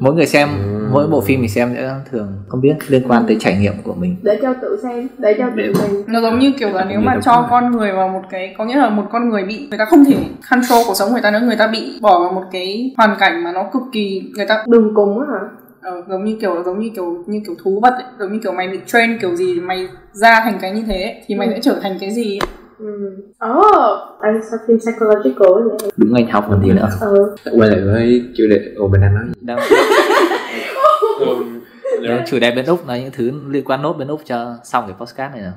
Mỗi 0.01 0.15
người 0.15 0.27
xem, 0.27 0.49
Ừ. 0.49 0.89
mỗi 0.93 1.07
bộ 1.09 1.21
phim 1.21 1.41
mình 1.41 1.51
xem 1.51 1.73
sẽ 1.77 1.91
thường 2.11 2.33
không 2.49 2.61
biết 2.61 2.75
liên 2.89 3.03
quan 3.09 3.25
tới 3.27 3.37
trải 3.41 3.57
nghiệm 3.59 3.73
của 3.85 3.95
mình. 3.95 4.17
để 4.23 4.39
cho 4.43 4.55
tự 4.63 4.79
xem 4.83 5.09
để 5.19 5.35
cho 5.39 5.45
tự 5.57 5.63
mình 5.83 6.03
nó 6.07 6.21
giống 6.21 6.39
như 6.39 6.53
kiểu 6.59 6.69
là 6.73 6.85
nếu 6.85 7.01
mà 7.01 7.21
cho 7.25 7.37
đúng 7.41 7.47
con 7.51 7.73
người 7.73 7.93
vào 7.93 8.09
một 8.09 8.23
cái 8.31 8.55
có 8.59 8.65
nghĩa 8.65 8.77
là 8.77 8.91
một 8.91 9.05
con 9.13 9.29
người 9.29 9.45
bị 9.45 9.67
người 9.71 9.79
ta 9.79 9.85
không 9.85 10.05
thể 10.05 10.17
control 10.51 10.79
cuộc 10.87 10.95
sống 10.95 11.13
người 11.13 11.23
ta 11.23 11.31
nữa 11.31 11.41
người 11.47 11.57
ta 11.57 11.67
bị 11.67 11.99
bỏ 12.01 12.21
vào 12.21 12.33
một 12.33 12.45
cái 12.53 12.95
hoàn 12.97 13.17
cảnh 13.19 13.45
mà 13.45 13.53
nó 13.53 13.63
cực 13.73 13.83
kỳ 13.93 14.23
người 14.37 14.47
ta 14.47 14.65
đường 14.69 14.93
cùng 14.95 15.21
á 15.21 15.27
hả 15.33 15.41
ờ, 15.81 16.03
giống 16.09 16.25
như 16.25 16.39
kiểu 16.41 16.63
giống 16.65 16.79
như 16.81 16.91
kiểu 16.95 17.25
như 17.27 17.41
kiểu 17.47 17.55
thú 17.65 17.81
vật 17.83 17.95
ấy. 17.95 18.05
giống 18.19 18.33
như 18.33 18.39
kiểu 18.43 18.53
mày 18.53 18.69
bị 18.69 18.79
train 18.87 19.19
kiểu 19.19 19.37
gì 19.37 19.61
mày 19.61 19.89
ra 20.13 20.41
thành 20.45 20.59
cái 20.61 20.73
như 20.73 20.83
thế 20.87 21.03
ấy, 21.03 21.15
thì 21.27 21.35
mày 21.35 21.49
Ừ. 21.49 21.53
sẽ 21.55 21.61
trở 21.63 21.79
thành 21.83 21.97
cái 22.01 22.11
gì 22.11 22.39
ấy. 22.39 22.49
Ừ 22.79 23.17
oh 23.53 23.99
tại 24.23 24.33
sao 24.51 24.59
phim 24.69 24.79
psychological 24.79 25.49
vậy 25.79 25.91
Đúng 25.97 26.15
anh 26.15 26.27
học 26.31 26.45
còn 26.51 26.63
gì 26.63 26.73
nữa. 26.73 26.89
ừ 27.01 27.35
quay 27.59 27.71
lại 27.71 27.81
với 27.81 28.25
chủ 28.37 28.45
đề 28.51 28.73
ồ 28.77 28.89
mình 28.89 29.01
đang 29.01 29.15
nói 29.15 29.25
gì? 29.27 29.33
Đang, 29.41 29.59
Ừ, 31.93 32.07
đang 32.09 32.23
chủ 32.27 32.39
đề 32.39 32.51
bên 32.51 32.65
Úc 32.67 32.87
nói 32.87 33.01
những 33.01 33.11
thứ 33.13 33.33
liên 33.51 33.65
quan 33.65 33.83
nốt 33.83 33.93
bên 33.93 34.09
Úc 34.09 34.21
cho 34.25 34.55
xong 34.65 34.85
cái 34.87 34.97
podcast 35.01 35.33
này 35.33 35.43
nào. 35.43 35.53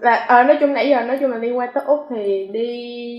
là 0.00 0.14
ờ, 0.28 0.42
nói 0.42 0.56
chung 0.60 0.72
nãy 0.72 0.88
giờ 0.88 1.04
nói 1.04 1.18
chung 1.20 1.30
là 1.30 1.38
liên 1.38 1.58
quan 1.58 1.68
tới 1.74 1.84
úc 1.86 2.00
thì 2.10 2.48
đi 2.52 2.68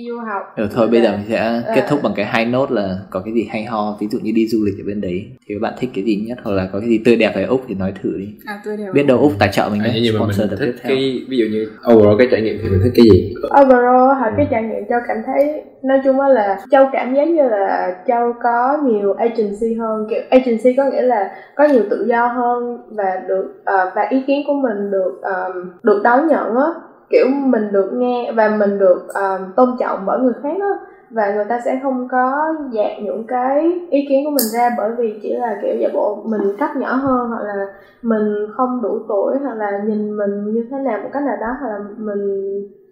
du 0.09 0.17
học 0.19 0.43
Ừ, 0.55 0.67
thôi 0.75 0.87
bây 0.87 1.01
giờ 1.01 1.11
mình 1.11 1.25
sẽ 1.29 1.37
Ờ. 1.65 1.71
kết 1.75 1.83
thúc 1.89 1.99
bằng 2.03 2.13
cái 2.15 2.25
hai 2.25 2.45
nốt 2.45 2.71
là 2.71 2.97
có 3.09 3.19
cái 3.25 3.33
gì 3.33 3.47
hay 3.51 3.63
ho 3.63 3.97
ví 3.99 4.07
dụ 4.11 4.19
như 4.23 4.31
đi 4.35 4.47
du 4.47 4.57
lịch 4.65 4.73
ở 4.79 4.83
bên 4.87 5.01
đấy 5.01 5.25
thì 5.47 5.55
các 5.55 5.61
bạn 5.61 5.73
thích 5.79 5.89
cái 5.95 6.03
gì 6.03 6.25
nhất? 6.27 6.37
Hoặc 6.43 6.51
là 6.51 6.69
có 6.73 6.79
cái 6.79 6.89
gì 6.89 7.01
tươi 7.05 7.15
đẹp 7.15 7.31
ở 7.35 7.45
Úc 7.45 7.61
thì 7.67 7.75
nói 7.75 7.93
thử 8.03 8.09
đi. 8.17 8.27
À 8.45 8.61
tươi 8.65 8.77
đẹp. 8.77 8.85
Biết 8.93 9.03
đâu 9.07 9.17
Úc 9.17 9.31
tài 9.39 9.49
trợ 9.51 9.69
mình 9.71 9.81
À, 9.81 9.87
đấy 9.87 10.01
nhưng 10.03 10.19
mà 10.19 10.25
mình 10.25 10.35
thích 10.49 10.57
tiếp 10.59 10.73
theo. 10.83 10.89
cái 10.95 11.25
ví 11.29 11.37
dụ 11.37 11.45
như 11.51 11.69
overall 11.93 12.15
cái 12.17 12.27
trải 12.31 12.41
nghiệm 12.41 12.57
thì 12.63 12.69
mình 12.69 12.79
thích 12.83 12.93
cái 12.95 13.05
gì? 13.11 13.33
Overall 13.61 14.13
hả? 14.21 14.33
Cái 14.37 14.47
trải 14.51 14.63
nghiệm 14.63 14.85
châu 14.89 14.99
cảm 15.07 15.17
thấy 15.25 15.61
nói 15.83 16.01
chung 16.03 16.19
á 16.19 16.27
là 16.29 16.59
châu 16.71 16.89
cảm 16.93 17.15
giác 17.15 17.27
như 17.27 17.43
là 17.49 17.95
châu 18.07 18.33
có 18.43 18.77
nhiều 18.85 19.13
agency 19.13 19.73
hơn 19.79 20.07
kiểu 20.09 20.21
agency 20.29 20.73
có 20.77 20.83
nghĩa 20.91 21.01
là 21.01 21.31
có 21.55 21.63
nhiều 21.67 21.83
tự 21.89 22.05
do 22.09 22.27
hơn 22.27 22.54
và 22.89 23.23
được 23.27 23.45
uh, 23.61 23.95
và 23.95 24.07
ý 24.09 24.23
kiến 24.27 24.43
của 24.47 24.53
mình 24.53 24.91
được 24.91 25.21
um, 25.21 25.71
được 25.83 26.01
đón 26.03 26.27
nhận 26.27 26.55
á. 26.55 26.67
Kiểu 27.09 27.25
mình 27.27 27.71
được 27.71 27.89
nghe 27.93 28.31
và 28.31 28.49
mình 28.59 28.79
được 28.79 29.07
um, 29.13 29.51
tôn 29.55 29.69
trọng 29.79 29.99
bởi 30.05 30.19
người 30.19 30.33
khác 30.43 30.55
á. 30.61 30.87
Và 31.09 31.33
người 31.35 31.45
ta 31.49 31.59
sẽ 31.65 31.79
không 31.83 32.07
có 32.11 32.53
dạt 32.71 32.91
những 33.01 33.27
cái 33.27 33.81
ý 33.89 34.05
kiến 34.09 34.25
của 34.25 34.31
mình 34.31 34.47
ra 34.53 34.69
bởi 34.77 34.91
vì 34.97 35.19
chỉ 35.21 35.35
là 35.35 35.59
kiểu 35.61 35.75
giả 35.79 35.89
bộ 35.93 36.23
mình 36.25 36.57
cấp 36.59 36.69
nhỏ 36.75 36.93
hơn 36.93 37.29
hoặc 37.29 37.43
là 37.43 37.65
mình 38.01 38.47
không 38.57 38.81
đủ 38.81 38.99
tuổi 39.07 39.37
hoặc 39.43 39.53
là 39.53 39.81
nhìn 39.85 40.17
mình 40.17 40.53
như 40.53 40.65
thế 40.71 40.77
nào 40.77 40.99
một 41.03 41.09
cách 41.13 41.23
nào 41.23 41.37
đó 41.41 41.47
hoặc 41.59 41.67
là 41.67 41.79
mình 41.97 42.51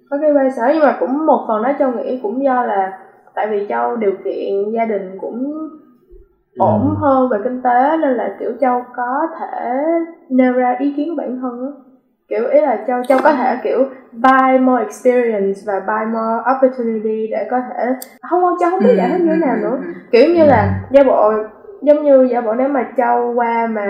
có 0.09 0.17
cái 0.21 0.31
quay 0.33 0.51
sở 0.51 0.63
nhưng 0.73 0.83
mà 0.83 0.97
cũng 0.99 1.25
một 1.25 1.45
phần 1.47 1.63
đó 1.63 1.71
châu 1.79 1.91
nghĩ 1.91 2.19
cũng 2.23 2.43
do 2.43 2.63
là 2.63 2.99
tại 3.35 3.47
vì 3.51 3.65
châu 3.69 3.95
điều 3.95 4.11
kiện 4.23 4.71
gia 4.71 4.85
đình 4.85 5.17
cũng 5.21 5.69
ổn 6.57 6.95
hơn 6.95 7.29
về 7.29 7.37
kinh 7.43 7.61
tế 7.61 7.97
nên 7.97 8.13
là 8.13 8.35
kiểu 8.39 8.51
châu 8.61 8.83
có 8.95 9.27
thể 9.39 9.73
nêu 10.29 10.53
ra 10.53 10.75
ý 10.79 10.93
kiến 10.97 11.09
của 11.09 11.15
bản 11.21 11.39
thân 11.41 11.61
á. 11.61 11.71
Kiểu 12.27 12.47
ý 12.47 12.61
là 12.61 12.83
châu 12.87 13.03
châu 13.03 13.19
có 13.23 13.33
thể 13.33 13.57
kiểu 13.63 13.79
buy 14.11 14.57
more 14.59 14.83
experience 14.83 15.59
và 15.65 15.79
buy 15.79 16.11
more 16.13 16.43
opportunity 16.55 17.27
để 17.31 17.47
có 17.51 17.61
thể 17.69 17.85
không 18.29 18.41
châu 18.59 18.69
không 18.69 18.79
biết 18.79 18.95
giải 18.97 19.09
thích 19.09 19.21
như 19.21 19.31
thế 19.31 19.37
nào 19.37 19.55
nữa. 19.55 19.77
kiểu 20.11 20.29
như 20.35 20.43
là 20.45 20.81
giả 20.91 21.03
bộ 21.03 21.31
giống 21.81 22.03
như 22.03 22.27
giả 22.31 22.41
bộ 22.41 22.53
nếu 22.53 22.67
mà 22.67 22.91
châu 22.97 23.33
qua 23.35 23.67
mà 23.67 23.87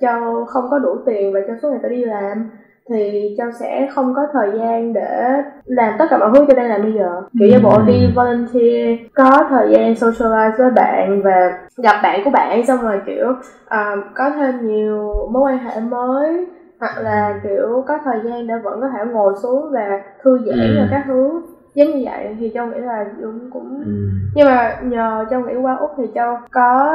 châu 0.00 0.44
không 0.44 0.64
có 0.70 0.78
đủ 0.78 0.96
tiền 1.06 1.32
và 1.34 1.40
châu 1.46 1.56
suốt 1.62 1.70
ngày 1.70 1.78
phải 1.82 1.90
đi 1.90 2.04
làm 2.04 2.50
thì 2.88 3.34
châu 3.38 3.50
sẽ 3.60 3.88
không 3.94 4.14
có 4.16 4.22
thời 4.32 4.58
gian 4.58 4.92
để 4.92 5.28
làm 5.64 5.94
tất 5.98 6.04
cả 6.10 6.18
mọi 6.18 6.30
thứ 6.34 6.44
châu 6.48 6.56
đang 6.56 6.68
làm 6.68 6.82
bây 6.82 6.92
giờ 6.92 7.22
kiểu 7.38 7.48
giả 7.48 7.58
bộ 7.62 7.78
đi 7.86 8.12
volunteer 8.16 8.98
có 9.14 9.46
thời 9.48 9.70
gian 9.72 9.92
socialize 9.92 10.56
với 10.58 10.70
bạn 10.70 11.22
và 11.22 11.58
gặp 11.76 11.96
bạn 12.02 12.20
của 12.24 12.30
bạn 12.30 12.66
xong 12.66 12.82
rồi 12.82 13.00
kiểu 13.06 13.26
à, 13.68 13.96
có 14.14 14.30
thêm 14.30 14.66
nhiều 14.66 15.12
mối 15.30 15.42
quan 15.42 15.58
hệ 15.58 15.80
mới 15.80 16.46
hoặc 16.80 16.98
là 17.02 17.40
kiểu 17.42 17.84
có 17.88 17.98
thời 18.04 18.18
gian 18.24 18.46
để 18.46 18.54
vẫn 18.64 18.80
có 18.80 18.88
thể 18.88 19.04
ngồi 19.12 19.34
xuống 19.42 19.70
và 19.72 20.02
thư 20.22 20.38
giãn 20.46 20.58
Ừ. 20.58 20.76
và 20.78 20.88
các 20.90 21.02
thứ 21.06 21.42
giống 21.74 21.88
như 21.90 22.02
vậy 22.04 22.36
thì 22.40 22.50
châu 22.54 22.66
nghĩ 22.66 22.78
là 22.80 23.04
cũng 23.22 23.50
cũng 23.52 23.82
ừ. 23.86 23.92
nhưng 24.34 24.46
mà 24.46 24.76
nhờ 24.82 25.24
châu 25.30 25.40
nghĩ 25.40 25.54
qua 25.62 25.74
úc 25.76 25.90
thì 25.96 26.04
châu 26.14 26.36
có 26.50 26.94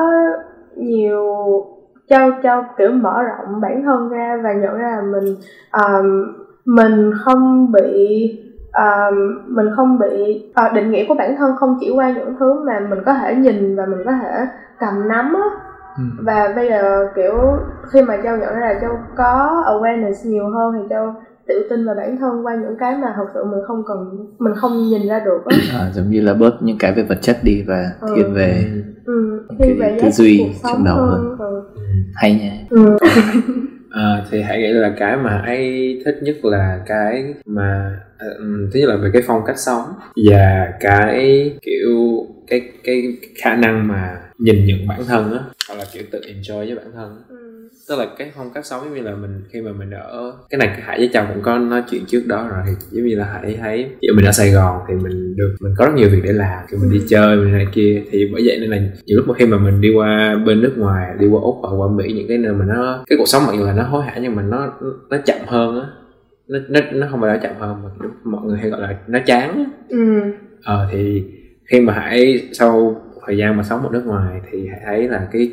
nhiều 0.75 1.25
châu 2.09 2.31
châu 2.43 2.63
kiểu 2.77 2.91
mở 2.91 3.23
rộng 3.23 3.61
bản 3.61 3.83
thân 3.85 4.09
ra 4.09 4.37
và 4.43 4.53
nhận 4.53 4.77
ra 4.77 4.91
là 4.95 5.01
mình 5.01 5.35
um, 5.83 6.33
mình 6.65 7.11
không 7.25 7.71
bị 7.71 8.31
um, 8.73 9.15
mình 9.55 9.65
không 9.75 9.99
bị 9.99 10.43
ờ, 10.53 10.69
định 10.69 10.91
nghĩa 10.91 11.05
của 11.07 11.15
bản 11.15 11.35
thân 11.37 11.55
không 11.59 11.77
chỉ 11.79 11.91
qua 11.95 12.11
những 12.11 12.35
thứ 12.39 12.63
mà 12.65 12.79
mình 12.89 12.99
có 13.05 13.13
thể 13.13 13.35
nhìn 13.35 13.75
và 13.75 13.85
mình 13.85 13.99
có 14.05 14.11
thể 14.21 14.45
cầm 14.79 15.07
nắm 15.07 15.33
á 15.33 15.49
Ừ. 15.97 16.03
và 16.25 16.53
bây 16.55 16.69
giờ 16.69 17.07
kiểu 17.15 17.33
khi 17.91 18.01
mà 18.01 18.17
châu 18.23 18.37
nhận 18.37 18.55
ra 18.55 18.73
là 18.73 18.79
châu 18.81 18.91
có 19.15 19.63
awareness 19.67 20.29
nhiều 20.29 20.49
hơn 20.49 20.73
thì 20.77 20.87
châu 20.89 21.13
tự 21.47 21.67
tin 21.69 21.85
vào 21.85 21.95
bản 21.95 22.17
thân 22.17 22.45
qua 22.45 22.55
những 22.55 22.75
cái 22.79 22.97
mà 22.97 23.13
thật 23.15 23.25
sự 23.33 23.43
mình 23.43 23.59
không 23.67 23.83
cần 23.87 24.27
mình 24.39 24.53
không 24.55 24.71
nhìn 24.77 25.07
ra 25.07 25.19
được 25.19 25.39
á 25.45 25.57
à, 25.79 25.89
giống 25.93 26.09
như 26.09 26.21
là 26.21 26.33
bớt 26.33 26.51
những 26.61 26.77
cái 26.79 26.93
về 26.93 27.03
vật 27.09 27.17
chất 27.21 27.37
đi 27.43 27.65
và 27.67 27.83
Ừ. 28.01 28.07
thiên 28.15 28.33
về 28.33 28.63
ừ, 29.07 29.41
Cái 29.59 29.73
về 29.73 29.97
tư 30.01 30.09
duy 30.11 30.41
trong 30.71 30.83
đầu 30.85 30.97
hơn 30.97 31.35
ừ. 31.39 31.81
hay 32.15 32.33
nha 32.35 32.51
Ừ. 32.69 32.97
À, 33.91 34.25
thì 34.31 34.41
hãy 34.41 34.57
nghĩ 34.57 34.67
là 34.67 34.93
cái 34.97 35.17
mà 35.17 35.37
ấy 35.37 36.01
thích 36.05 36.15
nhất 36.21 36.35
là 36.43 36.79
cái 36.85 37.33
mà 37.45 37.99
ừm, 38.37 38.69
thứ 38.73 38.79
nhất 38.79 38.89
là 38.89 38.95
về 38.95 39.09
cái 39.13 39.21
phong 39.25 39.41
cách 39.47 39.59
sống 39.59 39.83
và 40.29 40.73
cái 40.79 41.51
kiểu 41.61 42.27
cái 42.47 42.61
cái 42.83 43.03
khả 43.43 43.55
năng 43.55 43.87
mà 43.87 44.17
nhìn 44.37 44.65
nhận 44.65 44.87
bản 44.87 45.01
thân 45.07 45.33
á 45.33 45.39
hoặc 45.67 45.75
là 45.75 45.85
kiểu 45.93 46.03
tự 46.11 46.21
enjoy 46.21 46.57
với 46.65 46.75
bản 46.75 46.91
thân 46.95 47.09
á. 47.17 47.23
Ừ. 47.29 47.46
tức 47.89 47.99
là 47.99 48.07
cái 48.17 48.31
phong 48.35 48.49
cách 48.53 48.65
sống 48.65 48.81
giống 48.83 48.95
như 48.95 49.01
là 49.01 49.15
mình 49.15 49.43
khi 49.49 49.61
mà 49.61 49.71
mình 49.71 49.91
ở 49.91 50.33
cái 50.49 50.57
này 50.57 50.81
hải 50.81 50.97
với 50.97 51.09
chồng 51.13 51.25
cũng 51.33 51.43
có 51.43 51.57
nói 51.57 51.83
chuyện 51.89 52.01
trước 52.07 52.23
đó 52.27 52.47
rồi 52.47 52.75
giống 52.91 53.05
như 53.05 53.15
là 53.15 53.25
hải 53.25 53.57
thấy 53.61 53.89
kiểu 54.01 54.13
mình 54.15 54.25
ở 54.25 54.31
sài 54.31 54.51
gòn 54.51 54.81
thì 54.87 54.93
mình 54.93 55.35
được 55.35 55.55
mình 55.61 55.73
có 55.77 55.85
rất 55.85 55.91
nhiều 55.95 56.09
việc 56.09 56.21
để 56.23 56.31
làm 56.33 56.65
kiểu 56.71 56.79
mình 56.81 56.91
đi 56.91 57.01
chơi 57.09 57.37
mình 57.37 57.51
này 57.51 57.67
kia. 57.73 58.03
Thì 58.11 58.29
bởi 58.33 58.41
vậy 58.45 58.57
nên 58.59 58.69
là 58.69 58.77
nhiều 58.77 59.17
lúc 59.17 59.27
mà 59.27 59.33
khi 59.37 59.45
mà 59.45 59.57
mình 59.57 59.81
đi 59.81 59.89
qua 59.95 60.35
bên 60.45 60.61
nước 60.61 60.73
ngoài 60.77 61.15
đi 61.19 61.27
qua 61.27 61.41
úc 61.41 61.55
hoặc 61.61 61.75
qua 61.77 61.87
mỹ 61.87 62.13
những 62.13 62.27
cái 62.27 62.37
nơi 62.37 62.53
mà 62.53 62.65
nó 62.65 63.03
cái 63.07 63.17
cuộc 63.17 63.27
sống 63.27 63.43
mặc 63.47 63.53
dù 63.57 63.65
là 63.65 63.73
nó 63.73 63.83
hối 63.83 64.03
hả 64.03 64.17
nhưng 64.21 64.35
mà 64.35 64.41
nó 64.41 64.73
nó 65.09 65.17
chậm 65.25 65.37
hơn 65.45 65.79
á. 65.81 65.87
Nó 66.47 66.59
nó 66.69 66.79
nó 66.93 67.07
không 67.11 67.21
phải 67.21 67.29
là 67.29 67.37
chậm 67.37 67.51
hơn 67.59 67.83
mà 67.83 67.89
mọi 68.23 68.45
người 68.45 68.57
hay 68.57 68.69
gọi 68.69 68.81
là 68.81 68.95
nó 69.07 69.19
chán 69.25 69.65
ừ. 69.89 69.97
Ờ 70.63 70.87
thì 70.91 71.23
khi 71.65 71.81
mà 71.81 71.93
hải 71.93 72.49
sau 72.51 73.01
thời 73.27 73.37
gian 73.37 73.57
mà 73.57 73.63
sống 73.63 73.83
ở 73.83 73.89
nước 73.91 74.03
ngoài 74.05 74.41
thì 74.51 74.67
thấy 74.85 75.07
là 75.07 75.27
cái 75.31 75.51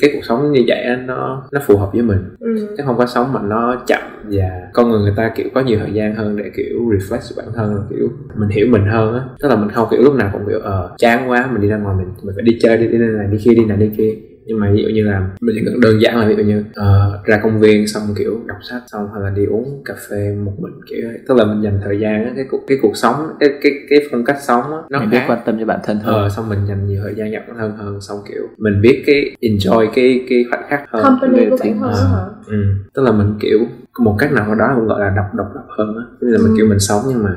cái 0.00 0.10
cuộc 0.14 0.20
sống 0.22 0.52
như 0.52 0.60
vậy 0.66 0.82
á, 0.82 1.02
nó 1.06 1.48
nó 1.52 1.60
phù 1.66 1.76
hợp 1.76 1.90
với 1.92 2.02
mình. 2.02 2.18
Ừ. 2.40 2.74
Chứ 2.76 2.82
không 2.86 2.98
có 2.98 3.06
sống 3.06 3.32
mà 3.32 3.40
nó 3.42 3.82
chậm 3.86 4.00
và 4.30 4.48
con 4.72 4.90
người 4.90 5.00
người 5.00 5.14
ta 5.16 5.32
kiểu 5.36 5.46
có 5.54 5.60
nhiều 5.60 5.78
thời 5.78 5.92
gian 5.92 6.14
hơn 6.14 6.36
để 6.36 6.50
kiểu 6.56 6.90
reflect 6.90 7.36
bản 7.36 7.46
thân 7.54 7.82
kiểu 7.90 8.08
mình 8.36 8.48
hiểu 8.48 8.66
mình 8.70 8.84
hơn 8.84 9.14
á. 9.14 9.20
Tức 9.42 9.48
là 9.48 9.56
mình 9.56 9.70
không 9.70 9.88
kiểu 9.90 10.02
lúc 10.02 10.14
nào 10.14 10.30
cũng 10.32 10.42
kiểu 10.48 10.58
ờ 10.58 10.94
chán 10.98 11.30
quá 11.30 11.48
mình 11.52 11.62
đi 11.62 11.68
ra 11.68 11.76
ngoài 11.76 11.96
mình 11.98 12.08
mình 12.22 12.34
phải 12.34 12.44
đi 12.44 12.58
chơi 12.62 12.76
đi 12.76 12.86
đi 12.88 12.98
này 12.98 13.26
đi 13.32 13.38
kia 13.44 13.54
đi 13.54 13.64
này 13.64 13.76
đi 13.76 13.90
kia 13.98 14.14
nhưng 14.46 14.60
mà 14.60 14.70
ví 14.74 14.82
dụ 14.82 14.88
như 14.88 15.04
là 15.04 15.28
mình 15.40 15.56
chỉ 15.58 15.64
cần 15.64 15.80
đơn 15.80 16.00
giản 16.00 16.16
là 16.18 16.26
ví 16.28 16.34
dụ 16.36 16.42
như 16.42 16.64
ờ, 16.74 17.20
ra 17.24 17.40
công 17.42 17.60
viên 17.60 17.86
xong 17.86 18.02
kiểu 18.18 18.40
đọc 18.46 18.56
sách 18.70 18.82
xong 18.86 19.08
hay 19.14 19.22
là 19.22 19.30
đi 19.30 19.44
uống 19.46 19.82
cà 19.84 19.94
phê 20.10 20.34
một 20.44 20.52
mình 20.58 20.72
kiểu 20.90 21.08
tức 21.28 21.34
là 21.36 21.44
mình 21.44 21.62
dành 21.62 21.80
thời 21.84 22.00
gian 22.00 22.32
cái 22.36 22.44
cuộc 22.50 22.60
cái 22.66 22.78
cuộc 22.82 22.96
sống 22.96 23.14
cái 23.40 23.48
cái 23.62 23.72
cái 23.90 23.98
phong 24.10 24.24
cách 24.24 24.36
sống 24.40 24.62
á 24.62 24.78
nó 24.90 25.00
mình 25.00 25.10
biết 25.10 25.18
khác 25.18 25.24
quan 25.28 25.38
tâm 25.46 25.56
cho 25.60 25.66
bản 25.66 25.80
thân 25.84 25.98
hơn 25.98 26.14
ờ 26.14 26.28
xong 26.28 26.48
mình 26.48 26.58
dành 26.68 26.86
nhiều 26.86 27.00
thời 27.04 27.14
gian 27.14 27.32
bản 27.32 27.56
thân 27.58 27.72
hơn 27.76 28.00
xong 28.00 28.18
kiểu 28.28 28.42
mình 28.58 28.80
biết 28.82 29.02
cái 29.06 29.36
enjoy 29.40 29.88
cái 29.94 30.26
cái 30.30 30.44
khoảnh 30.50 30.62
khắc 30.68 30.80
hơn 30.92 31.04
company 31.04 31.50
của 31.50 31.56
thì- 31.62 31.70
bản 31.70 31.80
thân 31.80 31.90
à. 31.90 31.92
đó 31.92 32.16
hả 32.16 32.24
ừ. 32.46 32.64
tức 32.94 33.02
là 33.02 33.12
mình 33.12 33.34
kiểu 33.40 33.58
một 33.98 34.16
cách 34.18 34.32
nào 34.32 34.54
đó 34.54 34.72
cũng 34.76 34.86
gọi 34.86 35.00
là 35.00 35.12
độc 35.16 35.26
độc 35.34 35.46
lập 35.54 35.64
hơn 35.78 35.96
á 35.96 36.02
Tức 36.20 36.26
là 36.30 36.38
mình 36.38 36.52
Ừ. 36.52 36.54
kiểu 36.56 36.66
mình 36.66 36.78
sống 36.78 37.02
nhưng 37.08 37.22
mà 37.24 37.30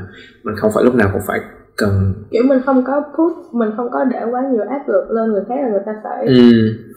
mình 0.43 0.55
không 0.55 0.71
phải 0.75 0.83
lúc 0.83 0.95
nào 0.95 1.09
cũng 1.13 1.21
phải 1.27 1.39
cần 1.77 2.13
kiểu 2.31 2.43
mình 2.47 2.59
không 2.65 2.83
có 2.87 3.03
put 3.17 3.31
mình 3.53 3.69
không 3.77 3.89
có 3.91 4.03
để 4.05 4.19
quá 4.31 4.41
nhiều 4.51 4.61
áp 4.69 4.83
lực 4.89 5.11
lên 5.11 5.31
người 5.31 5.43
khác 5.49 5.55
là 5.63 5.69
người 5.69 5.81
ta 5.85 5.91
phải 6.03 6.25
ừ. 6.25 6.33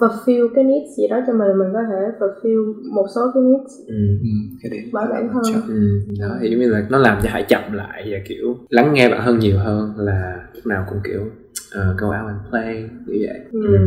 fulfill 0.00 0.49
cái 0.54 0.64
needs 0.64 0.99
gì 0.99 1.09
đó 1.09 1.21
cho 1.26 1.33
mình 1.33 1.59
mình 1.59 1.68
có 1.73 1.80
thể 1.90 1.97
fulfill 2.18 2.75
một 2.95 3.06
số 3.14 3.21
cái 3.35 3.42
needs 3.42 3.73
Ừ. 3.88 3.95
ừ, 4.23 4.28
cái 4.62 4.71
đấy 4.71 4.80
Bởi 4.92 5.06
bản 5.11 5.28
thân. 5.33 5.42
Ừ. 5.68 6.00
đó 6.21 6.37
thì 6.40 6.50
giống 6.50 6.61
như 6.61 6.68
là 6.71 6.87
nó 6.90 6.99
làm 6.99 7.18
cho 7.23 7.28
hải 7.30 7.42
chậm 7.42 7.73
lại 7.73 8.09
và 8.11 8.18
kiểu 8.28 8.56
lắng 8.68 8.92
nghe 8.95 9.09
bản 9.11 9.21
thân 9.25 9.38
nhiều 9.38 9.59
hơn 9.59 9.92
là 9.97 10.40
lúc 10.54 10.66
nào 10.66 10.87
cũng 10.88 10.99
kiểu 11.04 11.21
uh, 11.21 11.99
go 11.99 12.06
out 12.06 12.26
and 12.28 12.40
play 12.50 12.90
như 13.06 13.26
vậy 13.26 13.40
Ừ. 13.52 13.78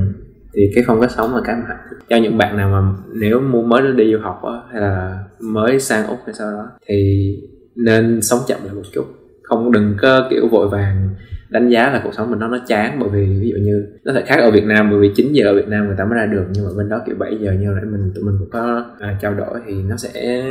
thì 0.53 0.71
cái 0.75 0.83
phong 0.87 1.01
cách 1.01 1.11
sống 1.11 1.35
là 1.35 1.41
cái 1.45 1.55
mà 1.55 1.77
cho 2.09 2.17
những 2.17 2.37
bạn 2.37 2.57
nào 2.57 2.69
mà 2.69 2.93
nếu 3.13 3.39
muốn 3.41 3.69
mới 3.69 3.81
đi 3.97 4.13
du 4.13 4.19
học 4.19 4.41
á 4.43 4.53
hay 4.71 4.81
là 4.81 5.23
mới 5.39 5.79
sang 5.79 6.07
úc 6.07 6.17
hay 6.25 6.33
sau 6.33 6.51
đó 6.51 6.67
thì 6.87 7.29
nên 7.75 8.21
sống 8.21 8.39
chậm 8.47 8.57
lại 8.65 8.73
một 8.75 8.81
chút 8.93 9.03
không 9.49 9.71
đừng 9.71 9.95
có 10.01 10.27
kiểu 10.29 10.47
vội 10.47 10.67
vàng 10.69 11.09
đánh 11.49 11.69
giá 11.69 11.89
là 11.91 12.01
cuộc 12.03 12.13
sống 12.13 12.29
mình 12.31 12.39
nó 12.39 12.47
nó 12.47 12.57
chán 12.67 12.97
bởi 12.99 13.09
vì 13.09 13.37
ví 13.41 13.49
dụ 13.49 13.57
như 13.61 13.85
nó 14.03 14.13
thể 14.13 14.21
khác 14.25 14.35
ở 14.39 14.51
Việt 14.51 14.63
Nam 14.65 14.89
bởi 14.91 14.99
vì 14.99 15.11
9 15.15 15.33
giờ 15.33 15.45
ở 15.45 15.55
Việt 15.55 15.67
Nam 15.67 15.85
người 15.87 15.95
ta 15.97 16.05
mới 16.05 16.13
ra 16.19 16.25
đường 16.25 16.45
nhưng 16.53 16.65
mà 16.65 16.69
bên 16.77 16.89
đó 16.89 17.01
kiểu 17.05 17.15
7 17.19 17.37
giờ 17.41 17.51
như 17.51 17.67
nãy 17.75 17.85
mình 17.91 18.11
tụi 18.15 18.23
mình 18.23 18.35
cũng 18.39 18.49
có 18.49 18.85
à, 18.99 19.17
trao 19.21 19.33
đổi 19.33 19.59
thì 19.67 19.73
nó 19.83 19.97
sẽ 19.97 20.43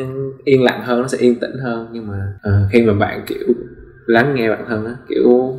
yên 0.44 0.62
lặng 0.62 0.80
hơn 0.84 1.00
nó 1.02 1.08
sẽ 1.08 1.18
yên 1.18 1.40
tĩnh 1.40 1.58
hơn 1.62 1.86
nhưng 1.92 2.06
mà 2.08 2.32
à, 2.42 2.68
khi 2.72 2.82
mà 2.82 2.92
bạn 2.94 3.24
kiểu 3.26 3.48
lắng 4.06 4.34
nghe 4.34 4.48
bản 4.50 4.64
thân 4.68 4.84
á 4.84 4.96
kiểu 5.08 5.54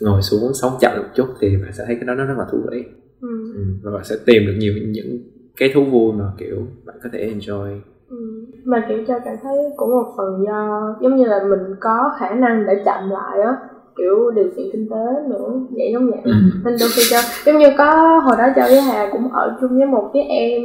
ngồi 0.00 0.22
xuống 0.22 0.52
sống 0.62 0.72
chậm 0.80 0.92
một 0.98 1.08
chút 1.14 1.26
thì 1.40 1.56
bạn 1.56 1.72
sẽ 1.72 1.84
thấy 1.86 1.94
cái 1.96 2.04
đó 2.04 2.14
nó 2.14 2.24
rất 2.24 2.34
là 2.38 2.44
thú 2.52 2.58
vị 2.72 2.84
Ừ. 3.20 3.52
ừ. 3.54 3.60
và 3.82 3.90
bạn 3.94 4.04
sẽ 4.04 4.16
tìm 4.26 4.46
được 4.46 4.52
nhiều 4.58 4.72
những 4.88 5.18
cái 5.56 5.70
thú 5.74 5.84
vui 5.84 6.12
mà 6.12 6.24
kiểu 6.38 6.66
bạn 6.86 6.96
có 7.02 7.08
thể 7.12 7.32
enjoy 7.34 7.80
Ừ. 8.10 8.16
mà 8.64 8.84
kiểu 8.88 8.98
cho 9.08 9.14
cảm 9.24 9.34
thấy 9.42 9.56
cũng 9.76 9.90
một 9.90 10.12
phần 10.16 10.44
do 10.46 10.80
giống 11.00 11.16
như 11.16 11.24
là 11.24 11.40
mình 11.48 11.76
có 11.80 12.10
khả 12.20 12.30
năng 12.30 12.66
để 12.66 12.82
chậm 12.84 13.10
lại 13.10 13.40
á 13.40 13.56
kiểu 13.96 14.30
điều 14.30 14.48
kiện 14.56 14.66
kinh 14.72 14.88
tế 14.90 15.22
nữa 15.28 15.50
vậy 15.70 15.90
giống 15.92 16.10
vậy 16.10 16.20
Ừ. 16.24 16.30
nên 16.64 16.76
đôi 16.80 16.88
khi 16.96 17.02
cho 17.10 17.16
giống 17.46 17.58
như 17.58 17.66
có 17.78 18.18
hồi 18.24 18.36
đó 18.38 18.44
cho 18.56 18.62
với 18.62 18.80
hà 18.80 19.08
cũng 19.12 19.32
ở 19.32 19.56
chung 19.60 19.78
với 19.78 19.86
một 19.86 20.10
cái 20.14 20.22
em 20.22 20.62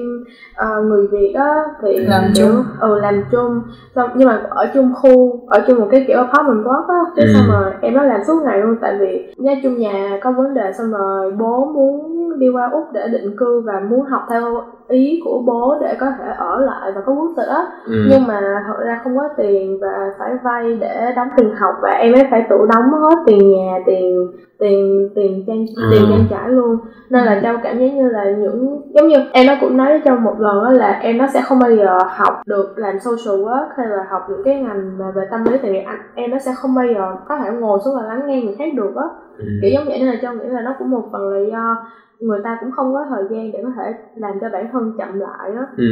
ờ, 0.56 0.82
người 0.82 1.08
việt 1.08 1.34
á 1.36 1.64
thì 1.82 2.06
Làm 2.06 2.24
kiểu, 2.36 2.48
chung. 2.48 2.64
ừ 2.80 3.00
làm 3.00 3.24
chung 3.32 3.62
xong 3.96 4.10
nhưng 4.16 4.28
mà 4.28 4.44
ở 4.50 4.68
chung 4.74 4.94
khu 4.96 5.40
ở 5.48 5.64
chung 5.68 5.80
một 5.80 5.88
cái 5.92 6.06
kiểu 6.08 6.18
apartment 6.18 6.64
block 6.64 6.88
á 6.88 6.96
Ừ. 7.16 7.24
xong 7.34 7.48
rồi 7.52 7.72
em 7.82 7.94
nó 7.94 8.04
làm 8.04 8.22
suốt 8.28 8.42
ngày 8.46 8.60
luôn 8.62 8.76
tại 8.82 8.98
vì 9.00 9.34
nhà 9.38 9.54
chung 9.64 9.78
nhà 9.78 10.20
có 10.24 10.32
vấn 10.32 10.54
đề 10.54 10.72
xong 10.78 10.92
rồi 10.92 11.32
bố 11.32 11.66
muốn 11.66 12.13
đi 12.40 12.50
qua 12.50 12.70
úc 12.72 12.84
để 12.94 13.08
định 13.12 13.36
cư 13.38 13.62
và 13.66 13.74
muốn 13.90 14.02
học 14.06 14.22
theo 14.30 14.62
ý 14.88 15.22
của 15.26 15.42
bố 15.48 15.76
để 15.82 15.98
có 16.00 16.06
thể 16.20 16.26
ở 16.38 16.60
lại 16.60 16.92
và 16.96 17.02
có 17.06 17.14
quốc 17.14 17.32
tịch 17.38 17.48
á 17.48 17.66
ừ. 17.86 17.94
nhưng 18.10 18.28
mà 18.28 18.64
thật 18.68 18.74
ra 18.86 19.00
không 19.04 19.18
có 19.18 19.24
tiền 19.38 19.78
và 19.82 20.12
phải 20.20 20.32
vay 20.44 20.76
để 20.76 21.14
đóng 21.16 21.28
tiền 21.38 21.56
học 21.56 21.76
và 21.82 21.90
em 21.90 22.14
ấy 22.14 22.28
phải 22.32 22.46
tự 22.50 22.58
đóng 22.74 23.02
hết 23.02 23.16
tiền 23.26 23.52
nhà 23.52 23.80
tiền 23.86 24.32
tiền 24.60 25.10
tiền 25.16 25.44
trang 25.48 25.66
Ừ. 25.78 25.84
tiền 25.92 26.02
trang 26.10 26.26
trải 26.30 26.50
luôn 26.50 26.78
nên 27.10 27.24
là 27.26 27.40
châu 27.44 27.56
cảm 27.64 27.80
giác 27.80 27.86
như 27.94 28.10
là 28.10 28.24
những 28.32 28.82
giống 28.94 29.08
như 29.08 29.18
em 29.32 29.48
nó 29.48 29.54
cũng 29.62 29.78
nói 29.78 29.88
với 29.88 30.02
châu 30.06 30.16
một 30.18 30.36
lần 30.40 30.64
đó 30.64 30.70
là 30.70 31.00
em 31.02 31.18
nó 31.18 31.28
sẽ 31.34 31.42
không 31.42 31.60
bao 31.60 31.72
giờ 31.72 31.98
học 32.10 32.34
được 32.46 32.74
làm 32.76 33.00
social 33.00 33.42
work 33.44 33.66
hay 33.78 33.88
là 33.88 34.06
học 34.10 34.22
những 34.30 34.42
cái 34.46 34.56
ngành 34.62 34.98
mà 35.00 35.06
về 35.16 35.28
tâm 35.32 35.44
lý 35.46 35.58
tại 35.62 35.72
vì 35.72 35.80
anh 35.80 36.00
em 36.16 36.32
nó 36.32 36.40
sẽ 36.40 36.52
không 36.62 36.76
bao 36.76 36.86
giờ 36.96 37.16
có 37.28 37.38
thể 37.38 37.52
ngồi 37.52 37.80
xuống 37.86 37.96
và 37.96 38.02
lắng 38.08 38.22
nghe 38.28 38.42
người 38.42 38.56
khác 38.58 38.74
được 38.76 38.92
á 38.96 39.04
Ừ. 39.38 39.46
kiểu 39.62 39.72
giống 39.74 39.86
vậy 39.86 40.00
nên 40.00 40.08
là 40.08 40.16
châu 40.22 40.34
nghĩ 40.34 40.46
là 40.48 40.62
nó 40.62 40.76
cũng 40.80 40.90
một 40.90 41.10
phần 41.12 41.30
là 41.30 41.40
do 41.52 41.78
người 42.20 42.40
ta 42.44 42.58
cũng 42.62 42.72
không 42.72 42.94
có 42.94 43.06
thời 43.10 43.24
gian 43.30 43.52
để 43.52 43.60
có 43.64 43.70
thể 43.78 43.94
làm 44.16 44.40
cho 44.42 44.50
bản 44.50 44.68
thân 44.72 44.92
chậm 44.98 45.20
lại 45.20 45.52
á 45.56 45.66
Ừ. 45.78 45.84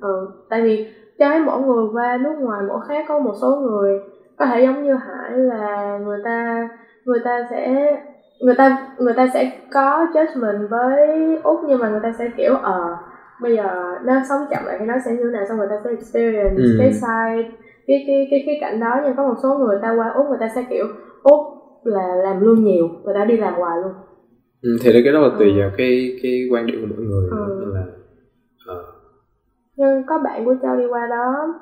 ừ 0.00 0.28
tại 0.48 0.62
vì 0.62 0.86
cái 1.18 1.40
mỗi 1.40 1.60
người 1.60 1.84
qua 1.92 2.16
nước 2.16 2.34
ngoài 2.38 2.62
mỗi 2.68 2.80
khác 2.88 3.04
có 3.08 3.18
một 3.18 3.32
số 3.40 3.56
người 3.56 4.00
có 4.36 4.46
thể 4.46 4.60
giống 4.62 4.82
như 4.82 4.94
hải 4.94 5.30
là 5.38 5.98
người 5.98 6.18
ta 6.24 6.68
người 7.04 7.18
ta 7.24 7.42
sẽ 7.50 7.92
người 8.40 8.54
ta 8.58 8.76
người 8.98 9.14
ta 9.14 9.26
sẽ 9.34 9.50
có 9.72 10.06
judgment 10.14 10.68
với 10.68 11.36
úc 11.42 11.60
nhưng 11.66 11.80
mà 11.80 11.88
người 11.88 12.00
ta 12.02 12.12
sẽ 12.18 12.28
kiểu 12.36 12.54
ờ 12.54 12.96
bây 13.40 13.56
giờ 13.56 13.94
nó 14.02 14.20
sống 14.28 14.40
chậm 14.50 14.64
lại 14.66 14.76
thì 14.78 14.84
nó 14.86 14.94
sẽ 15.04 15.12
như 15.12 15.24
thế 15.24 15.30
nào 15.30 15.44
xong 15.48 15.58
người 15.58 15.66
ta 15.70 15.76
sẽ 15.84 15.90
experience 15.90 16.56
Ừ. 16.56 16.74
cái 16.78 16.92
side 16.92 17.50
cái 17.86 18.04
cái 18.06 18.26
cái 18.30 18.42
cái 18.46 18.58
cảnh 18.60 18.80
đó 18.80 19.00
nhưng 19.04 19.16
có 19.16 19.22
một 19.28 19.34
số 19.42 19.54
người 19.58 19.78
ta 19.82 19.90
qua 19.96 20.08
úc 20.14 20.26
người 20.28 20.38
ta 20.40 20.48
sẽ 20.54 20.62
kiểu 20.70 20.86
úc 21.22 21.40
là 21.86 22.14
làm 22.14 22.40
lương 22.40 22.64
nhiều 22.64 22.88
người 23.04 23.14
ta 23.14 23.24
đi 23.24 23.36
làm 23.36 23.54
hoài 23.54 23.78
luôn 23.82 23.92
Ừ, 24.62 24.76
thì 24.82 24.90
cái 25.04 25.12
đó 25.12 25.20
là 25.20 25.28
tùy 25.38 25.52
Ừ. 25.52 25.60
vào 25.60 25.70
cái 25.76 26.18
cái 26.22 26.48
quan 26.50 26.66
điểm 26.66 26.80
của 26.80 26.86
mỗi 26.96 27.04
người. 27.06 27.30
Ừ. 27.30 27.56
Nên 27.60 27.68
là 27.74 27.86
ờ, 28.66 28.84
nhưng 29.76 30.02
có 30.06 30.18
bạn 30.18 30.44
của 30.44 30.54
châu 30.62 30.76
đi 30.76 30.84
qua 30.90 31.06
đó 31.06 31.54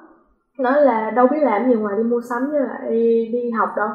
nói 0.59 0.83
là 0.83 1.11
đâu 1.11 1.27
biết 1.31 1.39
làm 1.43 1.69
gì 1.69 1.75
ngoài 1.75 1.95
đi 1.99 2.03
mua 2.03 2.21
sắm 2.21 2.51
với 2.51 2.61
lại 2.61 2.91
đi 3.33 3.51
học 3.51 3.69
đâu 3.77 3.89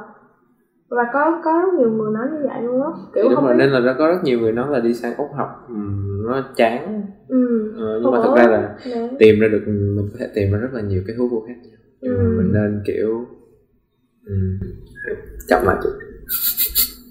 và 0.89 1.03
có 1.13 1.41
có 1.43 1.51
rất 1.65 1.73
nhiều 1.79 1.91
người 1.91 2.11
nói 2.13 2.27
như 2.33 2.47
vậy 2.47 2.61
luôn 2.61 2.81
á 2.81 2.89
kiểu 3.15 3.23
đúng 3.23 3.35
không 3.35 3.43
rồi 3.43 3.53
biết 3.53 3.57
nên 3.59 3.69
là 3.69 3.79
nó 3.79 3.93
có 3.99 4.07
rất 4.07 4.17
nhiều 4.23 4.39
người 4.39 4.51
nói 4.51 4.69
là 4.71 4.79
đi 4.79 4.93
sang 4.93 5.13
úc 5.17 5.27
học 5.37 5.65
ừm, 5.67 6.27
nó 6.27 6.43
chán 6.55 7.03
ừ 7.27 7.73
Ờ, 7.77 7.99
nhưng 8.01 8.11
mà 8.11 8.17
Ủa? 8.17 8.23
thật 8.23 8.33
ra 8.35 8.47
là 8.47 8.75
nè. 8.95 9.09
tìm 9.19 9.39
ra 9.39 9.47
được 9.47 9.61
mình 9.67 10.07
có 10.11 10.17
thể 10.19 10.27
tìm 10.35 10.51
ra 10.53 10.57
rất 10.59 10.69
là 10.73 10.81
nhiều 10.81 11.01
cái 11.07 11.15
thú 11.17 11.27
vui 11.27 11.41
khác 11.47 11.53
nhưng 12.01 12.17
mà 12.17 12.23
Ừ. 12.23 12.33
mình 12.37 12.53
nên 12.53 12.81
kiểu 12.85 13.25
um, 14.27 14.59
chậm 15.47 15.65
lại 15.65 15.77
chút 15.83 15.89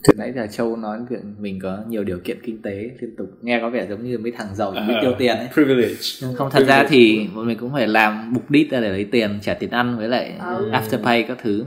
Từ 0.04 0.14
nãy 0.16 0.32
giờ 0.36 0.46
Châu 0.52 0.76
nói 0.76 0.98
việc 1.10 1.18
mình 1.38 1.58
có 1.62 1.78
nhiều 1.88 2.04
điều 2.04 2.18
kiện 2.24 2.38
kinh 2.42 2.62
tế 2.62 2.90
liên 3.00 3.16
tục 3.18 3.26
nghe 3.42 3.58
có 3.60 3.70
vẻ 3.70 3.86
giống 3.88 4.04
như 4.04 4.18
mấy 4.18 4.32
thằng 4.32 4.54
giàu 4.54 4.70
biết 4.70 4.94
À. 4.94 4.98
tiêu 5.02 5.12
tiền 5.18 5.36
ấy. 5.36 5.48
privilege 5.54 5.94
không 6.36 6.50
thật 6.50 6.64
ra 6.66 6.84
thì 6.88 7.28
bọn 7.34 7.46
mình 7.46 7.58
cũng 7.58 7.72
phải 7.72 7.88
làm 7.88 8.32
mục 8.32 8.50
đích 8.50 8.70
ra 8.70 8.80
để 8.80 8.88
lấy 8.88 9.04
tiền 9.04 9.38
trả 9.42 9.54
tiền 9.54 9.70
ăn 9.70 9.98
với 9.98 10.08
lại 10.08 10.32
Ừ. 10.40 10.70
afterpay 10.70 11.24
các 11.28 11.38
thứ 11.42 11.64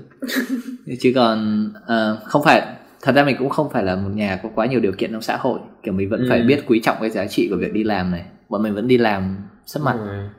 chứ 0.99 1.11
còn 1.15 1.69
ờ, 1.85 2.17
không 2.25 2.43
phải 2.45 2.61
thật 3.01 3.15
ra 3.15 3.23
mình 3.23 3.35
cũng 3.39 3.49
không 3.49 3.69
phải 3.69 3.83
là 3.83 3.95
một 3.95 4.09
nhà 4.13 4.39
có 4.43 4.49
quá 4.55 4.65
nhiều 4.65 4.79
điều 4.79 4.91
kiện 4.91 5.11
trong 5.11 5.21
xã 5.21 5.37
hội 5.37 5.59
kiểu 5.83 5.93
mình 5.93 6.09
vẫn 6.09 6.19
Ừ. 6.21 6.25
phải 6.29 6.41
biết 6.41 6.63
quý 6.67 6.79
trọng 6.83 6.97
cái 7.01 7.09
giá 7.09 7.25
trị 7.27 7.47
của 7.49 7.57
việc 7.57 7.73
đi 7.73 7.83
làm 7.83 8.11
này 8.11 8.25
bọn 8.49 8.63
mình 8.63 8.75
vẫn 8.75 8.87
đi 8.87 8.97
làm 8.97 9.37
sắp 9.65 9.79
mặt 9.83 9.95
Rồi. 10.07 10.29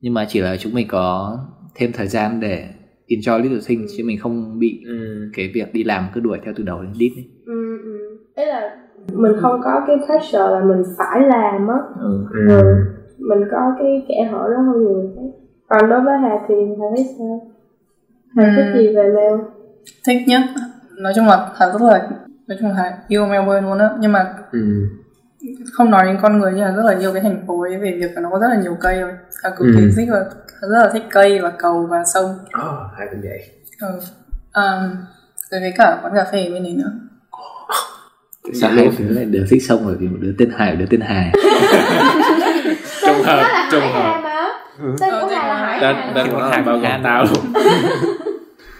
nhưng 0.00 0.14
mà 0.14 0.26
chỉ 0.28 0.40
là 0.40 0.56
chúng 0.56 0.74
mình 0.74 0.88
có 0.88 1.38
thêm 1.74 1.92
thời 1.92 2.06
gian 2.06 2.40
để 2.40 2.68
enjoy 3.08 3.42
little 3.42 3.58
things 3.66 3.92
chứ 3.96 4.04
mình 4.04 4.18
không 4.22 4.58
bị 4.58 4.82
Ừ. 4.86 5.28
cái 5.32 5.50
việc 5.54 5.72
đi 5.74 5.84
làm 5.84 6.04
cứ 6.14 6.20
đuổi 6.20 6.38
theo 6.44 6.54
từ 6.56 6.64
đầu 6.64 6.82
đến 6.82 6.92
đít 6.98 7.12
ấy. 7.16 7.24
ừ 7.46 7.78
ừ 7.84 8.18
ý 8.36 8.44
là 8.44 8.76
mình 9.12 9.32
không 9.40 9.60
có 9.64 9.84
cái 9.86 9.96
pressure 10.06 10.38
là 10.50 10.60
mình 10.64 10.82
phải 10.98 11.20
làm 11.20 11.68
á 11.68 11.76
Ừ. 12.00 12.26
Ừ. 12.32 12.48
ừ. 12.48 12.74
mình 13.18 13.48
có 13.50 13.74
cái 13.78 14.06
kẻ 14.08 14.28
hở 14.32 14.48
đó 14.56 14.62
hơn 14.62 14.84
nhiều 14.84 15.10
còn 15.68 15.90
đối 15.90 16.00
với 16.00 16.18
hà 16.18 16.38
thì 16.48 16.54
hà 16.80 16.86
thấy 16.96 17.04
sao 17.18 17.50
hà 18.36 18.52
thích 18.56 18.70
Ừ. 18.74 18.78
gì 18.78 18.96
về 18.96 19.12
mail 19.14 19.40
thích 20.06 20.22
nhất 20.26 20.40
nói 20.98 21.12
chung 21.16 21.26
là 21.26 21.48
Hà 21.56 21.66
rất 21.66 21.82
là 21.82 22.08
nói 22.48 22.58
chung 22.60 22.68
là 22.70 22.98
yêu 23.08 23.26
Melbourne 23.26 23.60
luôn 23.68 23.78
á 23.78 23.90
nhưng 24.00 24.12
mà 24.12 24.34
Ừ. 24.52 24.58
không 25.72 25.90
nói 25.90 26.04
đến 26.06 26.18
con 26.22 26.38
người 26.38 26.52
nhưng 26.54 26.64
mà 26.64 26.70
rất 26.70 26.82
là 26.84 26.98
yêu 26.98 27.12
cái 27.12 27.22
thành 27.22 27.44
phố 27.46 27.62
ấy 27.62 27.76
về 27.78 27.92
việc 28.00 28.10
là 28.14 28.20
nó 28.20 28.30
có 28.32 28.38
rất 28.38 28.46
là 28.50 28.56
nhiều 28.62 28.76
cây 28.80 29.00
rồi 29.00 29.12
Hà 29.42 29.50
cực 29.50 29.66
kỳ 29.76 29.82
Ừ. 29.82 29.90
thích 29.96 30.08
Hà 30.12 30.20
rất 30.68 30.78
là 30.82 30.90
thích 30.92 31.02
cây 31.10 31.38
và 31.38 31.52
cầu 31.58 31.86
và 31.90 32.04
sông. 32.14 32.38
Oh, 32.64 32.74
hai 32.98 33.06
cũng 33.10 33.20
vậy. 33.22 33.40
Ừ. 33.80 33.88
um, 34.54 34.96
rồi 35.50 35.60
với 35.60 35.72
cả 35.76 35.98
quán 36.02 36.12
cà 36.16 36.24
phê 36.32 36.50
bên 36.52 36.62
này 36.62 36.74
nữa. 36.78 36.92
Sao 38.60 38.70
hai 38.70 38.90
đứa 38.98 39.08
lại 39.14 39.24
đều 39.24 39.42
thích 39.50 39.62
sông 39.68 39.82
bởi 39.86 39.96
vì 40.00 40.08
một 40.08 40.16
đứa 40.20 40.32
tên 40.38 40.50
Hải 40.56 40.70
một 40.72 40.76
đứa 40.78 40.86
tên 40.90 41.00
Hà. 41.00 41.30
Trong 43.06 43.22
hợp 43.24 43.68
trùng 43.72 43.80
hợp. 43.92 44.20
mà. 44.22 44.48
Tên 45.00 45.10
Ờ, 45.10 45.20
của 45.22 45.28
tên 45.30 45.38
hà 45.38 45.48
là 45.48 45.54
hải 45.56 45.94
tên 46.14 46.26
của 46.30 46.50
bao 46.66 46.78
gồm 46.78 47.02
tao. 47.04 47.24
Luôn 47.24 47.52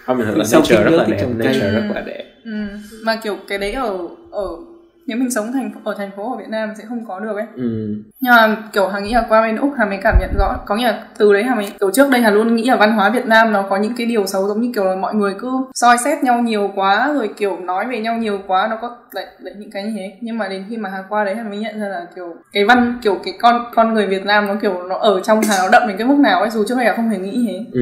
không 0.05 0.17
mình 0.17 0.27
thật 0.27 0.33
là 0.37 0.43
nature 0.53 0.83
rất 0.83 0.89
là 0.91 1.05
đẹp 1.07 1.27
nature 1.37 1.71
rất 1.71 1.81
là 1.95 2.01
đẹp. 2.01 2.23
Ừ. 2.45 2.51
mà 3.05 3.15
kiểu 3.23 3.37
cái 3.47 3.57
đấy 3.57 3.71
ở 3.73 3.97
ở 4.31 4.47
nếu 5.07 5.17
mình 5.17 5.31
sống 5.31 5.51
thành 5.53 5.71
ở 5.83 5.95
thành 5.97 6.09
phố 6.15 6.31
ở 6.33 6.37
Việt 6.37 6.49
Nam 6.49 6.69
sẽ 6.77 6.83
không 6.89 7.05
có 7.07 7.19
được 7.19 7.35
ấy 7.35 7.45
ừ. 7.55 7.95
nhưng 8.21 8.31
mà 8.33 8.57
kiểu 8.73 8.87
hà 8.87 8.99
nghĩ 8.99 9.13
là 9.13 9.25
qua 9.29 9.41
bên 9.41 9.55
úc 9.55 9.73
hà 9.77 9.85
mới 9.85 9.99
cảm 10.03 10.15
nhận 10.19 10.29
rõ 10.39 10.55
có 10.65 10.75
nghĩa 10.75 10.87
là 10.87 11.03
từ 11.17 11.33
đấy 11.33 11.43
hà 11.43 11.55
mới 11.55 11.65
kiểu 11.79 11.91
trước 11.91 12.09
đây 12.11 12.21
hà 12.21 12.29
luôn 12.31 12.55
nghĩ 12.55 12.63
là 12.69 12.75
văn 12.75 12.91
hóa 12.91 13.09
việt 13.09 13.25
nam 13.25 13.51
nó 13.53 13.61
có 13.61 13.77
những 13.77 13.93
cái 13.97 14.07
điều 14.07 14.25
xấu 14.27 14.47
giống 14.47 14.61
như 14.61 14.71
kiểu 14.75 14.83
là 14.85 14.95
mọi 14.95 15.15
người 15.15 15.33
cứ 15.39 15.51
soi 15.73 15.97
xét 16.05 16.23
nhau 16.23 16.39
nhiều 16.41 16.71
quá 16.75 17.13
rồi 17.13 17.29
kiểu 17.37 17.57
nói 17.59 17.85
về 17.85 17.99
nhau 17.99 18.17
nhiều 18.17 18.39
quá 18.47 18.67
nó 18.69 18.75
có 18.81 18.95
lại, 19.11 19.25
lại 19.39 19.53
những 19.57 19.71
cái 19.71 19.83
như 19.83 19.91
thế 19.95 20.11
nhưng 20.21 20.37
mà 20.37 20.47
đến 20.47 20.63
khi 20.69 20.77
mà 20.77 20.89
hà 20.89 21.03
qua 21.09 21.23
đấy 21.23 21.35
hà 21.35 21.43
mới 21.43 21.57
nhận 21.57 21.79
ra 21.79 21.87
là 21.87 22.05
kiểu 22.15 22.35
cái 22.53 22.65
văn 22.65 22.99
kiểu 23.01 23.19
cái 23.23 23.33
con 23.41 23.65
con 23.75 23.93
người 23.93 24.07
việt 24.07 24.25
nam 24.25 24.47
nó 24.47 24.55
kiểu 24.61 24.83
nó 24.89 24.95
ở 24.97 25.19
trong 25.23 25.41
hà 25.49 25.55
nó 25.63 25.69
đậm 25.71 25.87
đến 25.87 25.97
cái 25.97 26.07
mức 26.07 26.17
nào 26.19 26.39
ấy 26.39 26.49
dù 26.49 26.63
trước 26.67 26.75
đây 26.77 26.85
hà 26.85 26.93
không 26.95 27.09
hề 27.09 27.17
nghĩ 27.17 27.45
thế 27.47 27.65
Ừ. 27.71 27.81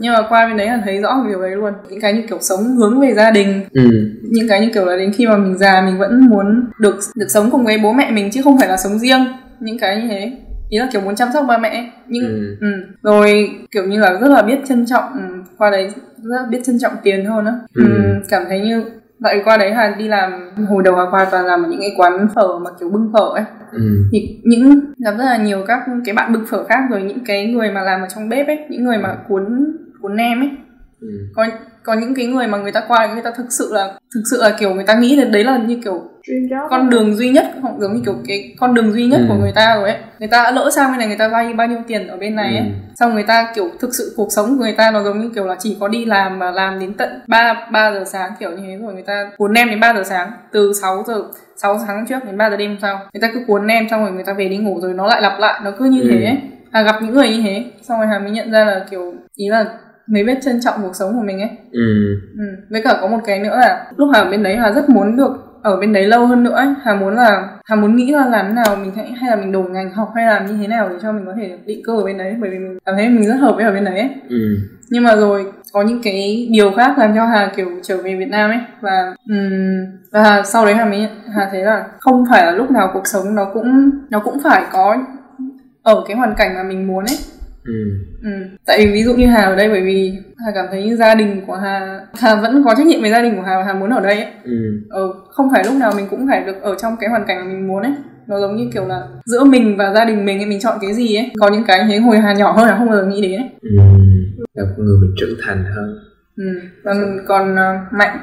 nhưng 0.00 0.12
mà 0.12 0.22
qua 0.28 0.46
bên 0.46 0.56
đấy 0.56 0.68
hà 0.68 0.80
thấy 0.84 1.00
rõ 1.02 1.24
điều 1.28 1.40
đấy 1.42 1.50
luôn 1.50 1.72
những 1.90 2.00
cái 2.00 2.12
như 2.12 2.22
kiểu 2.28 2.38
sống 2.40 2.60
hướng 2.76 3.00
về 3.00 3.14
gia 3.14 3.30
đình 3.30 3.64
Ừ. 3.72 3.82
những 4.22 4.48
cái 4.48 4.60
như 4.60 4.70
kiểu 4.74 4.84
là 4.84 4.96
đến 4.96 5.12
khi 5.12 5.26
mà 5.26 5.36
mình 5.36 5.58
già 5.58 5.82
mình 5.86 5.98
vẫn 5.98 6.28
muốn 6.30 6.61
được 6.78 6.98
được 7.16 7.26
sống 7.28 7.50
cùng 7.50 7.64
với 7.64 7.78
bố 7.78 7.92
mẹ 7.92 8.10
mình 8.10 8.30
chứ 8.32 8.40
không 8.44 8.58
phải 8.58 8.68
là 8.68 8.76
sống 8.76 8.98
riêng 8.98 9.26
những 9.60 9.78
cái 9.78 10.02
như 10.02 10.08
thế 10.08 10.32
ý 10.68 10.78
là 10.78 10.88
kiểu 10.92 11.00
muốn 11.00 11.14
chăm 11.14 11.28
sóc 11.34 11.44
ba 11.48 11.58
mẹ 11.58 11.90
nhưng 12.08 12.24
Ừ. 12.24 12.56
ừ. 12.60 12.66
rồi 13.02 13.50
kiểu 13.70 13.84
như 13.84 14.00
là 14.00 14.12
rất 14.20 14.28
là 14.28 14.42
biết 14.42 14.58
trân 14.68 14.86
trọng 14.86 15.04
ừ, 15.14 15.20
qua 15.58 15.70
đấy 15.70 15.90
rất 16.22 16.36
là 16.40 16.46
biết 16.50 16.60
trân 16.64 16.78
trọng 16.78 16.92
tiền 17.02 17.24
hơn 17.24 17.46
á 17.46 17.52
Ừ. 17.74 17.84
ừ. 17.84 18.14
cảm 18.28 18.42
thấy 18.48 18.60
như 18.60 18.84
lại 19.18 19.40
qua 19.44 19.56
đấy 19.56 19.72
hà 19.74 19.94
đi 19.98 20.08
làm 20.08 20.32
hồi 20.68 20.82
đầu 20.82 20.96
hà 20.96 21.02
qua 21.10 21.24
toàn 21.30 21.46
làm 21.46 21.62
ở 21.62 21.68
những 21.68 21.80
cái 21.80 21.92
quán 21.96 22.26
phở 22.34 22.58
mà 22.58 22.70
kiểu 22.80 22.88
bưng 22.88 23.12
phở 23.12 23.28
ấy 23.34 23.44
Ừ. 23.72 23.80
thì 24.12 24.40
những 24.44 24.80
gặp 25.04 25.10
rất 25.18 25.24
là 25.24 25.36
nhiều 25.36 25.64
các 25.66 25.80
cái 26.04 26.14
bạn 26.14 26.32
bưng 26.32 26.46
phở 26.50 26.64
khác 26.64 26.80
rồi 26.90 27.02
những 27.02 27.24
cái 27.24 27.46
người 27.46 27.70
mà 27.70 27.80
làm 27.82 28.00
ở 28.00 28.06
trong 28.14 28.28
bếp 28.28 28.46
ấy 28.46 28.58
những 28.68 28.84
người 28.84 28.98
mà 28.98 29.16
cuốn 29.28 29.44
cuốn 30.02 30.16
nem 30.16 30.40
ấy 30.40 30.50
Ừ. 31.02 31.08
có 31.34 31.46
có 31.84 31.94
những 31.94 32.14
cái 32.14 32.26
người 32.26 32.46
mà 32.46 32.58
người 32.58 32.72
ta 32.72 32.82
qua 32.88 33.06
người 33.14 33.22
ta 33.22 33.30
thực 33.36 33.46
sự 33.50 33.68
là 33.72 33.92
thực 34.14 34.20
sự 34.30 34.42
là 34.42 34.50
kiểu 34.58 34.74
người 34.74 34.84
ta 34.84 34.94
nghĩ 34.94 35.16
là 35.16 35.24
đấy 35.24 35.44
là 35.44 35.58
như 35.58 35.80
kiểu 35.84 36.02
dream 36.26 36.42
job 36.42 36.68
con 36.70 36.90
đường 36.90 37.16
duy 37.16 37.30
nhất 37.30 37.44
hoặc 37.60 37.74
giống 37.78 37.94
như 37.94 38.02
kiểu 38.04 38.14
cái 38.28 38.54
con 38.60 38.74
đường 38.74 38.92
duy 38.92 39.06
nhất 39.06 39.20
Ừ. 39.20 39.26
của 39.28 39.34
người 39.34 39.52
ta 39.54 39.76
rồi 39.76 39.88
ấy 39.90 39.98
người 40.18 40.28
ta 40.28 40.42
đã 40.44 40.50
lỡ 40.50 40.70
sang 40.74 40.90
bên 40.90 40.98
này 40.98 41.08
người 41.08 41.16
ta 41.16 41.28
vay 41.28 41.52
bao 41.52 41.66
nhiêu 41.66 41.78
tiền 41.86 42.08
ở 42.08 42.16
bên 42.16 42.36
này 42.36 42.56
ấy 42.56 42.66
Ừ. 42.66 42.72
xong 42.94 43.14
người 43.14 43.22
ta 43.22 43.52
kiểu 43.54 43.70
thực 43.80 43.94
sự 43.94 44.12
cuộc 44.16 44.28
sống 44.30 44.46
của 44.58 44.64
người 44.64 44.72
ta 44.72 44.90
nó 44.90 45.02
giống 45.02 45.20
như 45.20 45.30
kiểu 45.34 45.46
là 45.46 45.56
chỉ 45.58 45.76
có 45.80 45.88
đi 45.88 46.04
làm 46.04 46.38
mà 46.38 46.50
làm 46.50 46.78
đến 46.80 46.94
tận 46.94 47.08
3 47.28 47.68
ba 47.72 47.92
giờ 47.92 48.04
sáng 48.06 48.32
kiểu 48.40 48.50
như 48.50 48.62
thế 48.66 48.76
rồi 48.82 48.94
người 48.94 49.02
ta 49.06 49.30
cuốn 49.36 49.52
nem 49.52 49.68
đến 49.68 49.80
3 49.80 49.94
giờ 49.94 50.02
sáng 50.04 50.30
từ 50.52 50.72
6 50.82 51.04
giờ 51.06 51.22
6 51.56 51.78
sáng 51.86 52.06
trước 52.08 52.24
đến 52.24 52.36
3 52.38 52.50
giờ 52.50 52.56
đêm 52.56 52.76
sau 52.82 52.98
người 53.14 53.20
ta 53.20 53.28
cứ 53.34 53.40
cuốn 53.46 53.66
nem 53.66 53.86
xong 53.90 54.02
rồi 54.02 54.12
người 54.12 54.24
ta 54.24 54.32
về 54.32 54.48
đi 54.48 54.56
ngủ 54.56 54.80
rồi 54.82 54.94
nó 54.94 55.06
lại 55.06 55.22
lặp 55.22 55.38
lại 55.40 55.60
nó 55.64 55.70
cứ 55.78 55.84
như 55.84 56.00
Ừ. 56.02 56.08
thế 56.10 56.24
ấy 56.24 56.38
à, 56.70 56.82
gặp 56.82 57.02
những 57.02 57.14
người 57.14 57.28
như 57.28 57.42
thế 57.42 57.64
xong 57.82 57.98
rồi 57.98 58.06
hà 58.06 58.18
mới 58.18 58.30
nhận 58.30 58.50
ra 58.50 58.64
là 58.64 58.84
kiểu 58.90 59.14
ý 59.36 59.48
là 59.48 59.64
mới 60.12 60.24
biết 60.24 60.38
trân 60.42 60.60
trọng 60.60 60.74
cuộc 60.82 60.96
sống 60.96 61.14
của 61.14 61.22
mình 61.22 61.40
ấy 61.40 61.50
Ừ. 61.72 61.80
Ừ. 62.38 62.44
Với 62.70 62.82
cả 62.84 62.98
có 63.00 63.06
một 63.08 63.18
cái 63.24 63.38
nữa 63.40 63.56
là 63.60 63.86
lúc 63.96 64.08
Hà 64.14 64.20
ở 64.20 64.30
bên 64.30 64.42
đấy 64.42 64.56
Hà 64.56 64.72
rất 64.72 64.88
muốn 64.88 65.16
được 65.16 65.32
ở 65.62 65.76
bên 65.76 65.92
đấy 65.92 66.06
lâu 66.06 66.26
hơn 66.26 66.44
nữa 66.44 66.54
ấy. 66.54 66.66
Hà 66.82 66.94
muốn 66.94 67.14
là 67.14 67.48
Hà 67.64 67.76
muốn 67.76 67.96
nghĩ 67.96 68.12
là 68.12 68.26
làm 68.28 68.46
thế 68.46 68.52
nào 68.52 68.76
mình 68.76 68.92
hãy 68.96 69.12
hay 69.12 69.30
là 69.30 69.36
mình 69.36 69.52
đổi 69.52 69.70
ngành 69.70 69.90
học 69.90 70.12
hay 70.14 70.26
làm 70.26 70.46
như 70.46 70.56
thế 70.60 70.66
nào 70.68 70.88
để 70.88 70.94
cho 71.02 71.12
mình 71.12 71.24
có 71.26 71.32
thể 71.36 71.58
định 71.66 71.82
cư 71.84 71.96
ở 72.00 72.04
bên 72.04 72.18
đấy 72.18 72.34
bởi 72.40 72.50
vì 72.50 72.58
mình 72.58 72.78
cảm 72.86 72.94
thấy 72.96 73.08
mình 73.08 73.28
rất 73.28 73.34
hợp 73.40 73.52
với 73.56 73.64
ở 73.64 73.72
bên 73.72 73.84
đấy 73.84 73.98
ấy. 73.98 74.10
Ừ. 74.28 74.36
Nhưng 74.90 75.02
mà 75.04 75.16
rồi 75.16 75.52
có 75.72 75.82
những 75.82 76.00
cái 76.02 76.48
điều 76.50 76.70
khác 76.72 76.98
làm 76.98 77.14
cho 77.14 77.26
Hà 77.26 77.50
kiểu 77.56 77.66
trở 77.82 77.96
về 77.96 78.16
Việt 78.16 78.28
Nam 78.28 78.50
ấy 78.50 78.58
và 78.80 79.14
ừm, 79.28 79.84
và 80.12 80.22
Hà, 80.22 80.42
sau 80.42 80.64
đấy 80.66 80.74
Hà 80.74 80.84
mới 80.84 81.08
Hà 81.34 81.48
thấy 81.50 81.64
là 81.64 81.84
không 82.00 82.24
phải 82.30 82.46
là 82.46 82.52
lúc 82.52 82.70
nào 82.70 82.90
cuộc 82.94 83.06
sống 83.06 83.34
nó 83.34 83.44
cũng 83.54 83.90
nó 84.10 84.18
cũng 84.20 84.40
phải 84.44 84.62
có 84.72 84.96
ở 85.82 86.04
cái 86.08 86.16
hoàn 86.16 86.34
cảnh 86.34 86.54
mà 86.54 86.62
mình 86.62 86.86
muốn 86.86 87.04
ấy 87.04 87.16
Ừ. 87.64 87.72
Ừ. 88.22 88.30
Tại 88.66 88.78
vì 88.78 88.92
ví 88.92 89.02
dụ 89.04 89.14
như 89.14 89.26
Hà 89.26 89.42
ở 89.42 89.56
đây 89.56 89.68
bởi 89.68 89.80
vì 89.82 90.12
Hà 90.44 90.52
cảm 90.54 90.66
thấy 90.70 90.84
như 90.84 90.96
gia 90.96 91.14
đình 91.14 91.40
của 91.46 91.54
Hà 91.56 92.00
Hà 92.18 92.34
vẫn 92.34 92.62
có 92.64 92.74
trách 92.74 92.86
nhiệm 92.86 93.00
với 93.00 93.10
gia 93.10 93.22
đình 93.22 93.36
của 93.36 93.42
Hà 93.42 93.56
và 93.58 93.64
Hà 93.64 93.72
muốn 93.74 93.90
ở 93.90 94.00
đây 94.00 94.14
ấy. 94.22 94.32
Ừ. 94.44 94.52
Ờ, 94.90 95.12
không 95.30 95.48
phải 95.52 95.64
lúc 95.64 95.74
nào 95.74 95.92
mình 95.96 96.06
cũng 96.10 96.26
phải 96.28 96.44
được 96.46 96.62
ở 96.62 96.74
trong 96.82 96.96
cái 97.00 97.10
hoàn 97.10 97.24
cảnh 97.26 97.38
mà 97.38 97.44
mình 97.52 97.68
muốn 97.68 97.82
ấy 97.82 97.92
nó 98.26 98.40
giống 98.40 98.56
như 98.56 98.70
kiểu 98.74 98.86
là 98.86 99.02
giữa 99.24 99.44
mình 99.44 99.76
và 99.76 99.92
gia 99.94 100.04
đình 100.04 100.24
mình 100.24 100.38
ấy 100.38 100.46
mình 100.46 100.60
chọn 100.60 100.78
cái 100.80 100.94
gì 100.94 101.16
ấy 101.16 101.30
có 101.40 101.48
những 101.50 101.64
cái 101.66 101.84
thế 101.88 101.98
hồi 101.98 102.18
Hà 102.18 102.32
nhỏ 102.34 102.52
hơn 102.52 102.66
là 102.66 102.76
không 102.78 102.88
bao 102.88 102.96
giờ 102.96 103.06
nghĩ 103.06 103.22
đến 103.22 103.40
ấy 103.40 103.48
Ừ. 103.62 103.70
là 104.54 104.64
một 104.64 104.70
người 104.78 104.96
mình 105.00 105.14
trưởng 105.20 105.38
thành 105.46 105.64
hơn 105.74 105.98
ừ. 106.36 106.44
và 106.84 106.92
mình 106.94 107.18
còn 107.28 107.56
ờ, 107.56 107.78
mạnh 107.92 108.18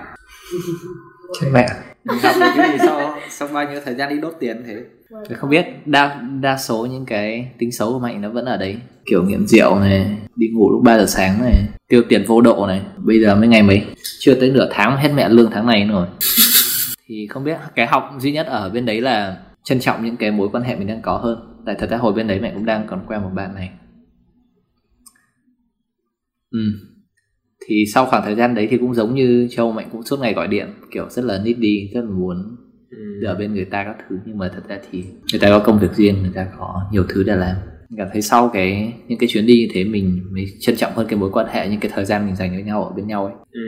Chết 1.42 1.48
mẹ 1.54 1.68
Mình 1.74 1.89
học 2.06 2.36
được 2.40 2.52
cái 2.58 2.72
gì 2.72 2.78
sau, 2.78 3.20
sau 3.30 3.48
bao 3.48 3.72
nhiêu 3.72 3.82
thời 3.86 3.96
gian 3.96 4.10
đi 4.10 4.20
đốt 4.22 4.34
tiền 4.40 4.64
thế? 4.66 4.84
Tôi 5.10 5.38
không 5.38 5.50
biết. 5.50 5.66
Đa 5.86 6.22
đa 6.42 6.58
số 6.58 6.86
những 6.86 7.06
cái 7.06 7.52
tính 7.58 7.72
xấu 7.72 7.92
của 7.92 8.00
mạnh 8.00 8.22
nó 8.22 8.30
vẫn 8.30 8.46
ở 8.46 8.58
đấy. 8.58 8.78
Kiểu 9.06 9.24
nghiện 9.24 9.48
rượu 9.48 9.80
này 9.80 10.18
đi 10.36 10.48
ngủ 10.54 10.72
lúc 10.72 10.82
3 10.84 10.98
giờ 10.98 11.06
sáng 11.06 11.42
này 11.42 11.56
tiêu 11.88 12.04
tiền 12.10 12.24
vô 12.28 12.42
độ 12.42 12.66
này. 12.68 12.82
Bây 12.98 13.22
giờ 13.22 13.36
mới 13.36 13.48
ngày 13.48 13.64
mấy? 13.64 13.86
Chưa 14.20 14.36
tới 14.36 14.52
nửa 14.52 14.70
tháng 14.72 14.98
hết 14.98 15.10
mẹ 15.16 15.30
lương 15.30 15.52
tháng 15.52 15.66
này 15.66 15.88
rồi. 15.88 16.08
Thì 17.08 17.28
không 17.28 17.44
biết 17.44 17.58
cái 17.76 17.88
học 17.88 18.16
duy 18.20 18.32
nhất 18.32 18.48
ở 18.48 18.70
bên 18.70 18.86
đấy 18.86 19.02
là 19.02 19.38
trân 19.64 19.80
trọng 19.80 20.06
những 20.06 20.18
cái 20.18 20.32
mối 20.32 20.50
quan 20.52 20.64
hệ 20.64 20.76
mình 20.76 20.88
đang 20.88 21.02
có 21.02 21.18
hơn. 21.18 21.64
Tại 21.66 21.76
thật 21.80 21.90
ra 21.90 21.98
hồi 21.98 22.14
bên 22.14 22.28
đấy 22.28 22.40
mẹ 22.42 22.52
cũng 22.54 22.66
đang 22.66 22.88
còn 22.88 23.06
quen 23.08 23.22
một 23.22 23.32
bạn 23.34 23.56
này. 23.56 23.70
Ừ 26.52 26.60
thì 27.70 27.86
sau 27.94 28.06
khoảng 28.06 28.24
thời 28.24 28.36
gian 28.36 28.56
đấy 28.56 28.68
thì 28.72 28.78
cũng 28.78 28.94
giống 28.94 29.16
như 29.16 29.48
châu 29.52 29.72
mạnh 29.72 29.90
cũng 29.92 30.04
suốt 30.04 30.20
ngày 30.20 30.34
gọi 30.34 30.48
điện 30.48 30.68
kiểu 30.92 31.06
rất 31.10 31.26
là 31.26 31.38
needy 31.38 31.90
rất 31.94 32.02
là 32.02 32.10
muốn 32.10 32.56
ừ. 32.92 33.26
ở 33.26 33.36
bên 33.36 33.54
người 33.54 33.66
ta 33.66 33.84
các 33.84 33.96
thứ 34.10 34.16
nhưng 34.26 34.38
mà 34.38 34.50
thật 34.56 34.62
ra 34.68 34.78
thì 34.92 35.04
người 35.32 35.40
ta 35.40 35.50
có 35.50 35.60
công 35.60 35.80
việc 35.80 35.94
riêng 35.96 36.22
người 36.22 36.32
ta 36.36 36.48
có 36.60 36.82
nhiều 36.92 37.04
thứ 37.10 37.24
để 37.24 37.36
làm 37.36 37.56
cảm 37.98 38.08
thấy 38.14 38.22
sau 38.22 38.50
cái 38.54 38.94
những 39.08 39.20
cái 39.20 39.30
chuyến 39.30 39.46
đi 39.46 39.54
như 39.54 39.68
thế 39.74 39.84
mình 39.84 40.22
mới 40.32 40.46
trân 40.60 40.76
trọng 40.76 40.92
hơn 40.96 41.08
cái 41.10 41.20
mối 41.20 41.30
quan 41.34 41.48
hệ 41.50 41.70
những 41.70 41.80
cái 41.80 41.92
thời 41.96 42.06
gian 42.06 42.26
mình 42.26 42.36
dành 42.36 42.52
với 42.52 42.64
nhau 42.64 42.84
ở 42.84 42.92
bên 42.96 43.08
nhau 43.08 43.26
ấy 43.26 43.34
Ừ. 43.52 43.62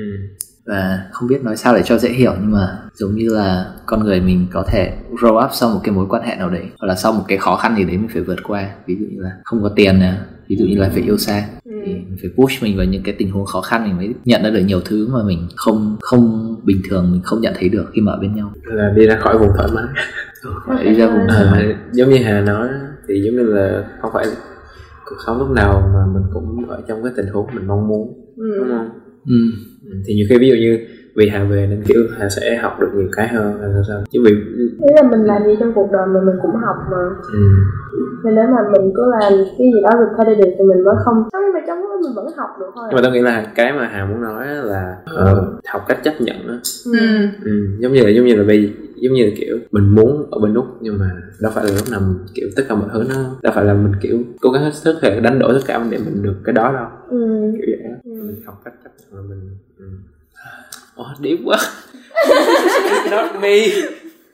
và 0.66 1.00
không 1.12 1.30
biết 1.30 1.44
nói 1.44 1.58
sao 1.58 1.76
để 1.76 1.82
cho 1.86 1.98
dễ 1.98 2.10
hiểu 2.10 2.34
nhưng 2.42 2.52
mà 2.52 2.78
giống 2.94 3.16
như 3.16 3.30
là 3.30 3.72
con 3.86 4.04
người 4.04 4.22
mình 4.22 4.48
có 4.52 4.64
thể 4.72 4.94
grow 5.12 5.46
up 5.46 5.52
sau 5.54 5.70
một 5.70 5.80
cái 5.84 5.96
mối 5.96 6.06
quan 6.10 6.24
hệ 6.24 6.36
nào 6.36 6.50
đấy 6.50 6.64
hoặc 6.80 6.88
là 6.88 6.96
sau 6.96 7.14
một 7.14 7.24
cái 7.28 7.38
khó 7.38 7.56
khăn 7.56 7.76
gì 7.78 7.84
đấy 7.84 7.98
mình 7.98 8.08
phải 8.14 8.22
vượt 8.22 8.44
qua 8.44 8.70
ví 8.88 8.96
dụ 9.00 9.06
như 9.12 9.22
là 9.22 9.32
không 9.44 9.64
có 9.64 9.70
tiền 9.76 10.00
nè 10.00 10.14
ví 10.52 10.58
dụ 10.58 10.66
như 10.66 10.78
là 10.78 10.90
phải 10.90 11.02
yêu 11.02 11.18
xa 11.18 11.48
Ừ. 11.66 11.72
thì 11.86 11.94
mình 11.94 12.18
phải 12.22 12.30
push 12.36 12.64
mình 12.64 12.78
vào 12.78 12.86
những 12.86 13.04
cái 13.04 13.16
tình 13.18 13.32
huống 13.32 13.46
khó 13.46 13.62
khăn 13.62 13.84
mình 13.84 13.98
mới 13.98 14.14
nhận 14.26 14.44
ra 14.44 14.50
được 14.50 14.60
nhiều 14.66 14.82
thứ 14.86 15.08
mà 15.14 15.24
mình 15.24 15.48
không 15.56 15.98
không 16.02 16.56
bình 16.64 16.82
thường 16.90 17.12
mình 17.12 17.22
không 17.24 17.42
nhận 17.42 17.54
thấy 17.60 17.70
được 17.70 17.86
khi 17.94 18.02
mà 18.02 18.12
ở 18.12 18.20
bên 18.22 18.36
nhau 18.36 18.54
là 18.66 18.94
đi 18.96 19.08
ra 19.08 19.16
khỏi 19.20 19.38
vùng 19.38 19.50
thoải 19.58 19.70
mái 19.76 19.84
phải 20.68 20.86
đi 20.86 20.94
ra 20.94 21.08
vùng 21.08 21.28
thoải 21.28 21.44
à, 21.46 21.52
mái 21.52 21.76
giống 21.92 22.10
như 22.10 22.18
hà 22.24 22.42
nói 22.42 22.68
thì 23.08 23.22
giống 23.26 23.36
như 23.36 23.44
là 23.44 23.84
không 24.02 24.12
phải 24.14 24.26
cuộc 25.06 25.16
sống 25.26 25.38
lúc 25.40 25.50
nào 25.50 25.92
mà 25.94 26.14
mình 26.14 26.24
cũng 26.34 26.70
ở 26.70 26.82
trong 26.88 27.04
cái 27.04 27.14
tình 27.18 27.28
huống 27.28 27.48
mình 27.56 27.68
mong 27.68 27.88
muốn 27.88 28.08
đúng 28.38 28.68
ừ. 28.68 28.76
không 28.78 28.90
ừ. 29.28 29.36
Ừ, 29.86 29.92
thì 30.08 30.14
nhiều 30.16 30.26
khi 30.30 30.38
ví 30.38 30.48
dụ 30.50 30.56
như 30.56 30.80
vì 31.16 31.30
hà 31.30 31.44
về 31.44 31.68
nên 31.70 31.84
kiểu 31.88 32.02
hà 32.20 32.30
sẽ 32.30 32.56
học 32.56 32.80
được 32.80 32.88
nhiều 32.96 33.08
cái 33.12 33.28
hơn 33.28 33.60
hay 33.62 33.70
là 33.70 33.82
sao 33.88 34.04
chứ 34.12 34.20
vì 34.26 34.32
Thế 34.80 34.88
là 34.96 35.10
mình 35.10 35.24
làm 35.26 35.42
gì 35.46 35.54
trong 35.60 35.72
cuộc 35.76 35.90
đời 35.92 36.06
mà 36.08 36.20
mình 36.26 36.36
cũng 36.42 36.56
học 36.56 36.76
mà 36.92 36.98
ừ, 37.34 37.40
Nên 38.24 38.36
nếu 38.36 38.46
mà 38.48 38.58
mình 38.72 38.92
cứ 38.96 39.04
làm 39.12 39.34
cái 39.58 39.68
gì 39.74 39.82
đó 39.84 39.90
repetitive 40.00 40.56
thì 40.60 40.64
mình 40.66 40.84
mới 40.84 40.96
không 41.06 41.24
Không 41.34 41.42
nhưng 41.46 41.54
mà 41.54 41.60
trong 41.68 41.78
đó 41.82 41.98
mình 42.04 42.12
vẫn 42.16 42.26
học 42.38 42.50
được 42.60 42.66
thôi 42.76 42.84
nhưng 42.90 42.96
mà 42.96 43.02
tôi 43.04 43.12
nghĩ 43.12 43.22
là 43.22 43.52
cái 43.56 43.74
mà 43.74 43.88
hà 43.88 44.06
muốn 44.06 44.22
nói 44.22 44.48
là 44.48 44.96
ờ, 45.06 45.54
học 45.68 45.82
cách 45.88 46.04
chấp 46.04 46.14
nhận 46.20 46.48
á 46.48 46.58
ừ. 46.86 46.92
ừ. 47.00 47.28
ừ, 47.46 47.52
giống 47.80 47.94
như 47.94 48.04
là 48.04 48.10
giống 48.10 48.26
như 48.26 48.36
là 48.36 48.44
vì 48.48 48.74
giống 48.96 49.14
như 49.14 49.26
là 49.26 49.32
kiểu 49.38 49.58
mình 49.72 49.96
muốn 49.96 50.28
ở 50.32 50.40
bên 50.40 50.54
úc 50.54 50.66
nhưng 50.82 51.00
mà 51.00 51.12
đâu 51.42 51.52
phải 51.56 51.64
là 51.66 51.72
lúc 51.72 51.86
nào 51.92 52.00
mình 52.00 52.18
kiểu 52.36 52.48
tất 52.56 52.64
cả 52.70 52.76
mọi 52.76 52.90
thứ 52.94 53.04
nó 53.10 53.16
đâu 53.44 53.54
phải 53.56 53.66
là 53.66 53.74
mình 53.74 53.92
kiểu 54.02 54.18
cố 54.42 54.50
gắng 54.52 54.64
hết 54.64 54.74
sức 54.74 54.96
để 55.02 55.20
đánh 55.20 55.40
đổi 55.40 55.54
tất 55.54 55.62
cả 55.68 55.86
để 55.92 55.98
mình 56.06 56.24
được 56.24 56.36
cái 56.44 56.54
đó 56.54 56.72
đâu 56.74 56.88
Ừ. 57.10 57.18
kiểu 57.54 57.66
vậy 57.68 57.92
á 57.92 57.96
Ừ. 58.04 58.12
mình 58.28 58.36
học 58.46 58.62
cách 58.66 58.74
chấp 58.84 58.90
nhận 59.00 59.16
là 59.22 59.30
mình 59.30 59.50
ừ. 59.80 59.86
Ồ, 61.02 61.08
điệp 61.20 61.38
quá. 61.46 61.58
Not 63.12 63.42
me. 63.42 63.58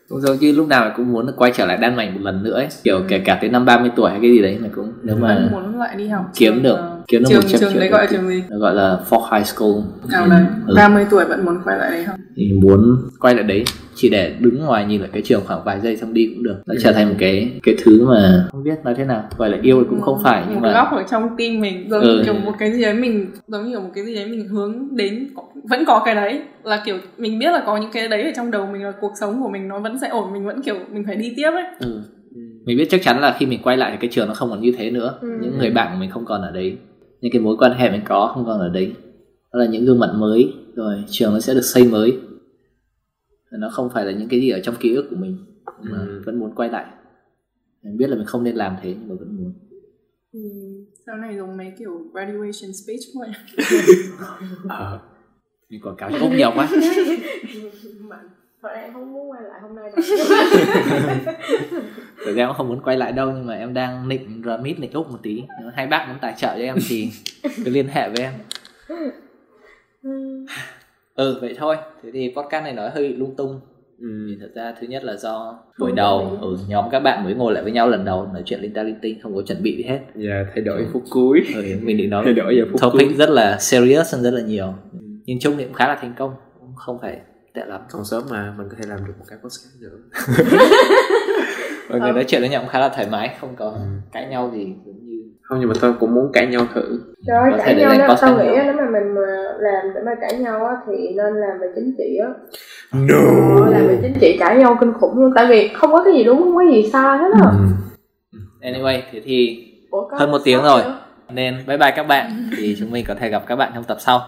Cũng 0.09 0.21
giống 0.21 0.37
như 0.39 0.51
lúc 0.51 0.67
nào 0.67 0.91
cũng 0.95 1.11
muốn 1.13 1.31
quay 1.37 1.51
trở 1.55 1.65
lại 1.65 1.77
Đan 1.77 1.95
Mạch 1.95 2.09
một 2.13 2.19
lần 2.23 2.43
nữa 2.43 2.53
ấy. 2.53 2.67
kiểu 2.83 3.01
kể 3.07 3.19
cả 3.19 3.37
tới 3.41 3.49
năm 3.49 3.65
30 3.65 3.91
tuổi 3.95 4.11
hay 4.11 4.19
cái 4.21 4.31
gì 4.31 4.41
đấy 4.41 4.57
mà 4.61 4.67
cũng 4.75 4.93
nếu 5.03 5.15
mà 5.15 5.49
muốn 5.51 5.79
lại 5.79 5.95
đi 5.95 6.07
học 6.07 6.25
kiếm 6.35 6.63
được. 6.63 6.75
ờ, 6.75 6.96
kiếm 7.07 7.21
được 7.23 7.27
trường 7.29 7.41
một 7.41 7.47
trăm 7.51 7.59
trường 7.61 7.79
đấy 7.79 7.89
gọi 7.89 8.01
là 8.05 8.11
trường 8.11 8.27
gì? 8.27 8.43
Nó 8.49 8.57
gọi 8.57 8.75
là 8.75 8.99
Fort 9.09 9.33
High 9.35 9.45
School. 9.47 9.71
Nào 10.11 10.27
đấy 10.29 10.41
Ừ. 10.67 10.73
30 10.77 11.05
tuổi 11.11 11.25
vẫn 11.25 11.45
muốn 11.45 11.57
quay 11.65 11.77
lại 11.77 11.91
đấy 11.91 12.03
không? 12.05 12.15
Thì 12.35 12.53
muốn 12.53 12.97
quay 13.19 13.35
lại 13.35 13.43
đấy 13.43 13.63
chỉ 13.95 14.09
để 14.09 14.35
đứng 14.39 14.59
ngoài 14.65 14.85
nhìn 14.85 15.01
lại 15.01 15.09
cái 15.13 15.21
trường 15.21 15.41
khoảng 15.47 15.63
vài 15.65 15.79
giây 15.79 15.97
xong 15.97 16.13
đi 16.13 16.31
cũng 16.35 16.43
được. 16.43 16.55
Nó 16.65 16.75
trở 16.81 16.91
thành 16.91 17.09
một 17.09 17.15
cái 17.19 17.51
cái 17.63 17.75
thứ 17.83 18.07
mà 18.07 18.47
không 18.51 18.63
biết 18.63 18.75
nói 18.83 18.95
thế 18.97 19.05
nào 19.05 19.23
gọi 19.37 19.49
là 19.49 19.57
yêu 19.61 19.79
thì 19.83 19.87
cũng 19.89 20.01
không 20.01 20.19
phải 20.23 20.43
nhưng 20.45 20.55
một 20.55 20.61
mà 20.67 20.73
góc 20.73 20.87
ở 20.91 21.03
trong 21.11 21.29
tim 21.37 21.59
mình 21.61 21.87
giống 21.89 22.01
Ừ. 22.01 22.07
như 22.17 22.23
kiểu 22.25 22.33
một 22.33 22.51
cái 22.59 22.71
gì 22.73 22.81
đấy 22.81 22.93
mình 22.93 23.27
giống 23.47 23.69
như 23.69 23.79
một 23.79 23.89
cái 23.95 24.05
gì 24.05 24.15
đấy 24.15 24.25
mình 24.25 24.47
hướng 24.47 24.95
đến 24.95 25.27
vẫn 25.69 25.83
có 25.87 26.01
cái 26.05 26.15
đấy. 26.15 26.41
Là 26.63 26.81
kiểu 26.85 26.97
mình 27.17 27.39
biết 27.39 27.51
là 27.51 27.63
có 27.65 27.77
những 27.77 27.91
cái 27.93 28.07
đấy 28.07 28.23
ở 28.23 28.31
trong 28.35 28.51
đầu 28.51 28.65
mình 28.73 28.83
là 28.83 28.91
cuộc 29.01 29.11
sống 29.19 29.41
của 29.43 29.49
mình 29.49 29.67
nó 29.67 29.79
vẫn 29.79 29.99
sẽ 30.01 30.07
ổn 30.07 30.33
mình 30.33 30.45
vẫn 30.45 30.61
kiểu 30.61 30.75
mình 30.93 31.03
phải 31.07 31.15
đi 31.15 31.33
tiếp 31.37 31.51
ấy. 31.53 31.63
Ừ. 31.79 32.01
mình 32.65 32.77
biết 32.77 32.87
chắc 32.89 33.01
chắn 33.03 33.19
là 33.21 33.35
khi 33.39 33.45
mình 33.45 33.59
quay 33.63 33.77
lại 33.77 33.91
thì 33.91 33.97
cái 34.01 34.09
trường 34.13 34.27
nó 34.27 34.33
không 34.33 34.49
còn 34.49 34.61
như 34.61 34.71
thế 34.77 34.91
nữa. 34.91 35.13
Ừ. 35.21 35.27
những 35.41 35.57
người 35.57 35.69
bạn 35.71 35.87
của 35.91 35.99
mình 35.99 36.09
không 36.09 36.25
còn 36.25 36.41
ở 36.41 36.51
đấy 36.51 36.77
những 37.21 37.31
cái 37.31 37.41
mối 37.41 37.55
quan 37.59 37.71
hệ 37.71 37.91
mình 37.91 38.01
có 38.05 38.31
không 38.33 38.45
còn 38.45 38.59
ở 38.59 38.69
đấy. 38.69 38.93
Đó 39.53 39.59
là 39.59 39.65
những 39.65 39.85
gương 39.85 39.99
mặt 39.99 40.11
mới 40.15 40.53
rồi 40.75 41.03
trường 41.09 41.33
nó 41.33 41.39
sẽ 41.39 41.53
được 41.53 41.61
xây 41.61 41.83
mới. 41.83 42.19
Nó 43.51 43.69
không 43.69 43.89
phải 43.93 44.05
là 44.05 44.11
những 44.11 44.29
cái 44.29 44.39
gì 44.41 44.49
ở 44.49 44.59
trong 44.63 44.75
ký 44.79 44.95
ức 44.95 45.07
của 45.09 45.15
mình 45.15 45.37
mà 45.81 45.97
Ừ. 46.07 46.21
vẫn 46.25 46.39
muốn 46.39 46.55
quay 46.55 46.69
lại. 46.69 46.85
Mình 47.83 47.97
biết 47.97 48.09
là 48.09 48.15
mình 48.15 48.25
không 48.25 48.43
nên 48.43 48.55
làm 48.55 48.75
thế 48.81 48.95
nhưng 48.99 49.09
mà 49.09 49.15
vẫn 49.19 49.37
muốn. 49.37 49.53
Ừ. 50.33 50.39
sau 51.05 51.17
này 51.17 51.37
dùng 51.37 51.57
mấy 51.57 51.73
kiểu 51.79 51.91
graduation 52.13 52.73
speech 52.73 52.99
thôi 53.13 53.27
ờ 54.69 54.99
mình 55.69 55.81
quảng 55.81 55.95
cáo 55.95 56.11
cho 56.19 56.29
nhiều 56.29 56.51
quá 56.55 56.69
thật 58.61 58.69
ra 58.75 58.81
em 58.81 58.93
không 58.93 59.13
muốn 59.13 59.31
quay 59.31 59.41
lại 59.43 59.59
hôm 59.61 59.75
nay 59.75 59.91
đâu. 59.95 60.05
Thực 62.25 62.35
ra 62.35 62.43
em 62.43 62.53
không 62.53 62.67
muốn 62.67 62.81
quay 62.81 62.97
lại 62.97 63.11
đâu 63.11 63.31
nhưng 63.31 63.45
mà 63.45 63.53
em 63.53 63.73
đang 63.73 64.09
nịnh 64.09 64.41
remit 64.45 64.79
nịnh 64.79 64.91
úc 64.91 65.11
một 65.11 65.17
tí. 65.23 65.43
Nếu 65.61 65.71
hai 65.75 65.87
bác 65.87 66.05
muốn 66.07 66.17
tài 66.21 66.33
trợ 66.37 66.47
cho 66.57 66.63
em 66.63 66.75
thì 66.89 67.09
cứ 67.65 67.71
liên 67.71 67.87
hệ 67.87 68.09
với 68.09 68.23
em. 68.23 68.33
Ừ. 70.03 70.45
ừ 71.15 71.37
vậy 71.41 71.55
thôi. 71.57 71.75
Thế 72.03 72.09
thì 72.13 72.33
podcast 72.35 72.63
này 72.63 72.73
nói 72.73 72.89
hơi 72.89 73.09
lung 73.09 73.35
tung. 73.35 73.59
Ừ. 73.99 74.07
thật 74.41 74.49
ra 74.55 74.73
thứ 74.81 74.87
nhất 74.87 75.03
là 75.03 75.15
do 75.15 75.59
buổi 75.79 75.91
đầu 75.91 76.37
ở 76.41 76.47
nhóm 76.67 76.85
các 76.91 76.99
bạn 76.99 77.23
mới 77.23 77.33
ngồi 77.33 77.53
lại 77.53 77.63
với 77.63 77.71
nhau 77.71 77.89
lần 77.89 78.05
đầu 78.05 78.27
nói 78.33 78.43
chuyện 78.45 78.59
linh 78.61 78.73
ta 78.73 78.83
linh 78.83 78.99
tinh 79.01 79.19
không 79.23 79.35
có 79.35 79.41
chuẩn 79.41 79.63
bị 79.63 79.77
gì 79.77 79.83
hết. 79.83 79.99
Và 80.15 80.45
thay 80.55 80.61
đổi. 80.63 80.85
Phút 80.93 81.03
cuối 81.09 81.41
ừ, 81.55 81.63
mình 81.81 81.97
định 81.97 82.09
nói 82.09 82.25
thay 82.25 82.33
đổi 82.33 82.55
vào 82.57 82.65
phút 82.71 82.81
topic 82.81 83.07
cuối. 83.07 83.17
rất 83.17 83.29
là 83.29 83.57
serious 83.59 84.13
hơn 84.13 84.23
rất 84.23 84.31
là 84.31 84.41
nhiều. 84.41 84.73
Nhưng 85.25 85.39
chung 85.39 85.53
thì 85.57 85.63
cũng 85.63 85.73
khá 85.73 85.87
là 85.87 85.95
thành 86.01 86.13
công 86.17 86.31
cũng 86.59 86.75
không 86.75 86.99
phải 87.01 87.19
tệ 87.57 87.65
lắm 87.65 87.81
còn 87.91 88.05
sớm 88.05 88.23
mà 88.31 88.53
mình 88.57 88.67
có 88.69 88.75
thể 88.79 88.83
làm 88.89 89.05
được 89.07 89.13
một 89.19 89.25
cái 89.29 89.37
podcast 89.43 89.81
nữa 89.81 89.97
mọi 91.89 91.99
người 91.99 92.09
Ừ. 92.09 92.13
nói 92.15 92.23
chuyện 92.27 92.41
với 92.41 92.49
nhau 92.49 92.61
cũng 92.61 92.69
khá 92.69 92.79
là 92.79 92.89
thoải 92.89 93.07
mái 93.11 93.35
không 93.41 93.55
có 93.55 93.65
Ừ. 93.65 93.79
cãi 94.13 94.25
nhau 94.29 94.51
gì 94.53 94.73
cũng 94.85 94.95
như 95.07 95.17
không 95.41 95.59
nhưng 95.59 95.69
mà 95.69 95.75
tôi 95.81 95.93
cũng 95.99 96.13
muốn 96.15 96.31
cãi 96.33 96.47
nhau 96.47 96.67
thử 96.73 96.99
Trời 97.27 97.51
cãi 97.57 97.75
để 97.75 97.81
nhau 97.81 98.07
đó, 98.07 98.15
tao 98.21 98.37
nghĩ 98.37 98.49
nếu 98.65 98.73
mà 98.73 98.83
mình 98.91 99.13
mà 99.15 99.21
làm 99.59 99.93
để 99.95 100.01
mà 100.05 100.11
cãi 100.21 100.39
nhau 100.39 100.65
á 100.65 100.75
thì 100.87 100.93
nên 101.15 101.33
làm 101.35 101.59
về 101.61 101.67
chính 101.75 101.93
trị 101.97 102.17
á 102.21 102.27
no 102.93 103.15
Ờ, 103.65 103.69
làm 103.71 103.87
về 103.87 103.99
chính 104.01 104.13
trị 104.21 104.37
cãi 104.39 104.57
nhau 104.57 104.77
kinh 104.79 104.93
khủng 104.93 105.17
luôn 105.19 105.31
tại 105.35 105.45
vì 105.49 105.67
không 105.73 105.91
có 105.91 106.03
cái 106.03 106.13
gì 106.13 106.23
đúng 106.23 106.37
không 106.43 106.55
có 106.55 106.61
gì 106.71 106.89
sai 106.93 107.17
hết 107.17 107.29
á 107.43 107.51
ừ. 107.51 108.37
anyway 108.61 109.01
thế 109.11 109.21
thì 109.25 109.63
Ủa, 109.89 110.07
Hơn 110.11 110.31
một 110.31 110.41
tiếng 110.43 110.63
rồi. 110.63 110.81
nữa. 110.83 110.99
nên 111.33 111.55
bye 111.67 111.77
bye 111.77 111.91
các 111.95 112.03
bạn 112.07 112.49
thì 112.57 112.75
chúng 112.79 112.91
mình 112.91 113.05
có 113.07 113.15
thể 113.19 113.29
gặp 113.29 113.43
các 113.47 113.55
bạn 113.55 113.71
trong 113.75 113.83
tập 113.83 113.97
sau 113.99 114.21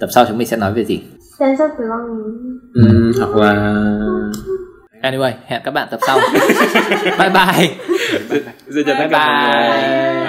tập 0.00 0.06
sau 0.10 0.24
chúng 0.28 0.38
mình 0.38 0.46
sẽ 0.46 0.56
nói 0.56 0.72
về 0.72 0.84
gì 0.84 1.02
Sense 1.38 1.64
of 1.64 1.70
belonging 1.78 2.58
Ừ, 2.74 3.12
hoặc 3.18 3.36
là 3.36 3.52
anyway 5.02 5.32
hẹn 5.46 5.60
các 5.64 5.70
bạn 5.70 5.88
tập 5.90 6.00
sau. 6.06 6.18
Bye 7.18 7.30
bye. 7.30 7.76
Xin 8.74 8.84
chào 8.86 8.94
tất 8.98 9.06
bye 9.10 9.18
mọi 9.18 9.52
người. 9.52 10.14
Bye 10.14 10.23